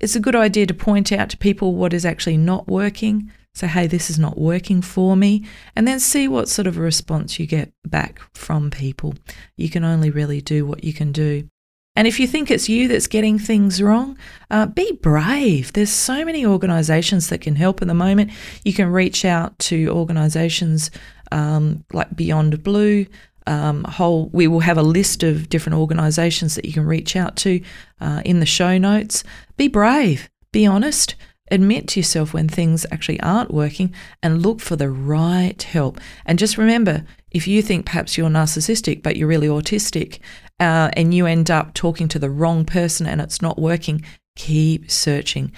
It's 0.00 0.16
a 0.16 0.20
good 0.20 0.36
idea 0.36 0.66
to 0.66 0.74
point 0.74 1.12
out 1.12 1.30
to 1.30 1.36
people 1.36 1.74
what 1.74 1.92
is 1.92 2.04
actually 2.04 2.36
not 2.36 2.68
working 2.68 3.30
Say, 3.56 3.68
hey, 3.68 3.86
this 3.86 4.10
is 4.10 4.18
not 4.18 4.36
working 4.36 4.82
for 4.82 5.16
me, 5.16 5.46
and 5.74 5.88
then 5.88 5.98
see 5.98 6.28
what 6.28 6.50
sort 6.50 6.66
of 6.66 6.76
a 6.76 6.82
response 6.82 7.40
you 7.40 7.46
get 7.46 7.72
back 7.86 8.20
from 8.34 8.70
people. 8.70 9.14
You 9.56 9.70
can 9.70 9.82
only 9.82 10.10
really 10.10 10.42
do 10.42 10.66
what 10.66 10.84
you 10.84 10.92
can 10.92 11.10
do. 11.10 11.48
And 11.96 12.06
if 12.06 12.20
you 12.20 12.26
think 12.26 12.50
it's 12.50 12.68
you 12.68 12.86
that's 12.86 13.06
getting 13.06 13.38
things 13.38 13.80
wrong, 13.80 14.18
uh, 14.50 14.66
be 14.66 14.92
brave. 15.00 15.72
There's 15.72 15.88
so 15.88 16.22
many 16.22 16.44
organisations 16.44 17.30
that 17.30 17.40
can 17.40 17.56
help 17.56 17.80
at 17.80 17.88
the 17.88 17.94
moment. 17.94 18.30
You 18.62 18.74
can 18.74 18.92
reach 18.92 19.24
out 19.24 19.58
to 19.60 19.88
organisations 19.88 20.90
um, 21.32 21.82
like 21.94 22.14
Beyond 22.14 22.62
Blue. 22.62 23.06
Um, 23.46 23.84
whole, 23.84 24.28
we 24.32 24.48
will 24.48 24.60
have 24.60 24.78
a 24.78 24.82
list 24.82 25.22
of 25.22 25.48
different 25.48 25.78
organisations 25.78 26.54
that 26.56 26.64
you 26.64 26.72
can 26.72 26.86
reach 26.86 27.14
out 27.14 27.36
to 27.36 27.60
uh, 28.00 28.22
in 28.24 28.40
the 28.40 28.46
show 28.46 28.76
notes. 28.78 29.22
Be 29.56 29.68
brave. 29.68 30.28
Be 30.52 30.66
honest. 30.66 31.14
Admit 31.50 31.86
to 31.88 32.00
yourself 32.00 32.34
when 32.34 32.48
things 32.48 32.84
actually 32.90 33.20
aren't 33.20 33.54
working 33.54 33.94
and 34.20 34.42
look 34.42 34.60
for 34.60 34.74
the 34.74 34.90
right 34.90 35.62
help. 35.62 36.00
And 36.24 36.40
just 36.40 36.58
remember 36.58 37.04
if 37.30 37.46
you 37.46 37.62
think 37.62 37.86
perhaps 37.86 38.18
you're 38.18 38.28
narcissistic, 38.28 39.02
but 39.02 39.16
you're 39.16 39.28
really 39.28 39.46
autistic, 39.46 40.18
uh, 40.58 40.90
and 40.94 41.14
you 41.14 41.26
end 41.26 41.50
up 41.50 41.74
talking 41.74 42.08
to 42.08 42.18
the 42.18 42.30
wrong 42.30 42.64
person 42.64 43.06
and 43.06 43.20
it's 43.20 43.42
not 43.42 43.58
working, 43.60 44.04
keep 44.34 44.90
searching. 44.90 45.52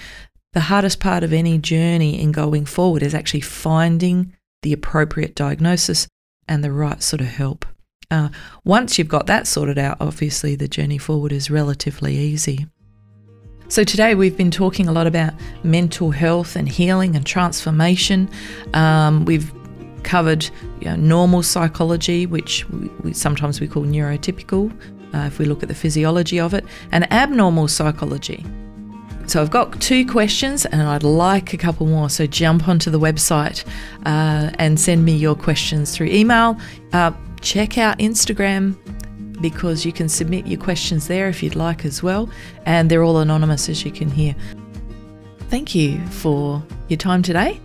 The 0.53 0.61
hardest 0.61 0.99
part 0.99 1.23
of 1.23 1.33
any 1.33 1.57
journey 1.57 2.21
in 2.21 2.31
going 2.31 2.65
forward 2.65 3.01
is 3.01 3.15
actually 3.15 3.41
finding 3.41 4.35
the 4.61 4.73
appropriate 4.73 5.35
diagnosis 5.35 6.07
and 6.47 6.63
the 6.63 6.71
right 6.71 7.01
sort 7.01 7.21
of 7.21 7.27
help. 7.27 7.65
Uh, 8.11 8.29
once 8.63 8.97
you've 8.97 9.07
got 9.07 9.27
that 9.27 9.45
sorted 9.45 9.77
out, 9.77 9.97
obviously 9.99 10.55
the 10.55 10.67
journey 10.67 10.97
forward 10.97 11.31
is 11.31 11.51
relatively 11.51 12.17
easy. 12.17 12.65
So, 13.67 13.83
today 13.83 14.15
we've 14.15 14.35
been 14.35 14.49
talking 14.49 14.87
a 14.87 14.91
lot 14.91 15.05
about 15.05 15.33
mental 15.63 16.09
health 16.09 16.55
and 16.55 16.67
healing 16.67 17.15
and 17.15 17.23
transformation. 17.23 18.27
Um, 18.73 19.25
we've 19.25 19.53
covered 20.01 20.49
you 20.79 20.85
know, 20.85 20.95
normal 20.95 21.43
psychology, 21.43 22.25
which 22.25 22.67
we, 23.03 23.13
sometimes 23.13 23.61
we 23.61 23.67
call 23.67 23.83
neurotypical, 23.83 24.71
uh, 25.13 25.27
if 25.27 25.37
we 25.37 25.45
look 25.45 25.61
at 25.61 25.69
the 25.69 25.75
physiology 25.75 26.39
of 26.39 26.55
it, 26.55 26.65
and 26.91 27.11
abnormal 27.13 27.67
psychology. 27.67 28.43
So 29.27 29.39
I've 29.39 29.51
got 29.51 29.79
two 29.79 30.07
questions 30.07 30.65
and 30.65 30.81
I'd 30.81 31.03
like 31.03 31.53
a 31.53 31.57
couple 31.57 31.85
more. 31.85 32.09
So 32.09 32.25
jump 32.25 32.67
onto 32.67 32.89
the 32.89 32.99
website 32.99 33.63
uh, 34.07 34.49
and 34.57 34.79
send 34.79 35.05
me 35.05 35.15
your 35.15 35.35
questions 35.35 35.95
through 35.95 36.07
email. 36.07 36.57
Uh, 36.93 37.11
check 37.41 37.77
out 37.77 37.97
Instagram 37.99 38.75
because 39.41 39.85
you 39.85 39.93
can 39.93 40.09
submit 40.09 40.45
your 40.45 40.59
questions 40.59 41.07
there 41.07 41.29
if 41.29 41.41
you'd 41.41 41.55
like 41.55 41.85
as 41.85 42.03
well. 42.03 42.29
And 42.65 42.89
they're 42.89 43.03
all 43.03 43.19
anonymous, 43.19 43.69
as 43.69 43.85
you 43.85 43.91
can 43.91 44.09
hear. 44.09 44.35
Thank 45.49 45.73
you 45.73 46.05
for 46.07 46.63
your 46.89 46.97
time 46.97 47.23
today, 47.23 47.59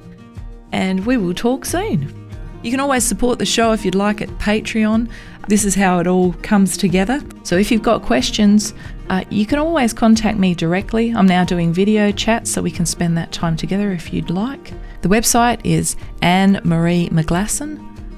and 0.73 1.05
we 1.05 1.17
will 1.17 1.35
talk 1.35 1.65
soon. 1.65 2.31
You 2.63 2.71
can 2.71 2.81
always 2.81 3.05
support 3.05 3.39
the 3.39 3.45
show 3.45 3.73
if 3.73 3.85
you'd 3.85 3.95
like 3.95 4.23
at 4.23 4.29
Patreon. 4.39 5.11
This 5.49 5.67
is 5.67 5.75
how 5.75 5.99
it 5.99 6.07
all 6.07 6.33
comes 6.41 6.79
together. 6.79 7.21
So 7.43 7.57
if 7.57 7.71
you've 7.71 7.83
got 7.83 8.01
questions, 8.01 8.73
uh, 9.11 9.25
you 9.29 9.45
can 9.45 9.59
always 9.59 9.93
contact 9.93 10.39
me 10.39 10.55
directly. 10.55 11.11
I'm 11.11 11.27
now 11.27 11.45
doing 11.45 11.75
video 11.75 12.11
chats 12.11 12.51
so 12.51 12.63
we 12.63 12.71
can 12.71 12.87
spend 12.87 13.19
that 13.19 13.33
time 13.33 13.55
together 13.55 13.93
if 13.93 14.15
you'd 14.15 14.31
like. 14.31 14.73
The 15.03 15.11
website 15.11 15.61
is 15.63 15.97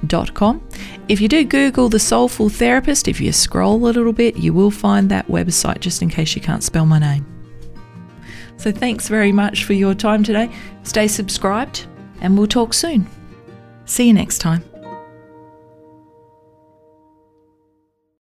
annemariemcglasson.com. 0.07 0.69
If 1.09 1.21
you 1.21 1.29
do 1.29 1.45
Google 1.45 1.89
the 1.89 1.99
Soulful 1.99 2.49
Therapist, 2.49 3.09
if 3.09 3.21
you 3.21 3.33
scroll 3.33 3.77
a 3.77 3.91
little 3.91 4.13
bit, 4.13 4.37
you 4.37 4.53
will 4.53 4.71
find 4.71 5.11
that 5.11 5.27
website 5.29 5.81
just 5.81 6.03
in 6.03 6.09
case 6.09 6.35
you 6.35 6.43
can't 6.43 6.63
spell 6.63 6.87
my 6.87 6.99
name. 6.99 7.27
So 8.57 8.73
thanks 8.73 9.09
very 9.09 9.33
much 9.33 9.65
for 9.65 9.75
your 9.75 9.95
time 9.95 10.25
today. 10.25 10.51
Stay 10.83 11.09
subscribed 11.09 11.87
and 12.21 12.37
we'll 12.37 12.47
talk 12.47 12.73
soon. 12.73 13.07
See 13.85 14.07
you 14.07 14.15
next 14.15 14.39
time. 14.39 14.65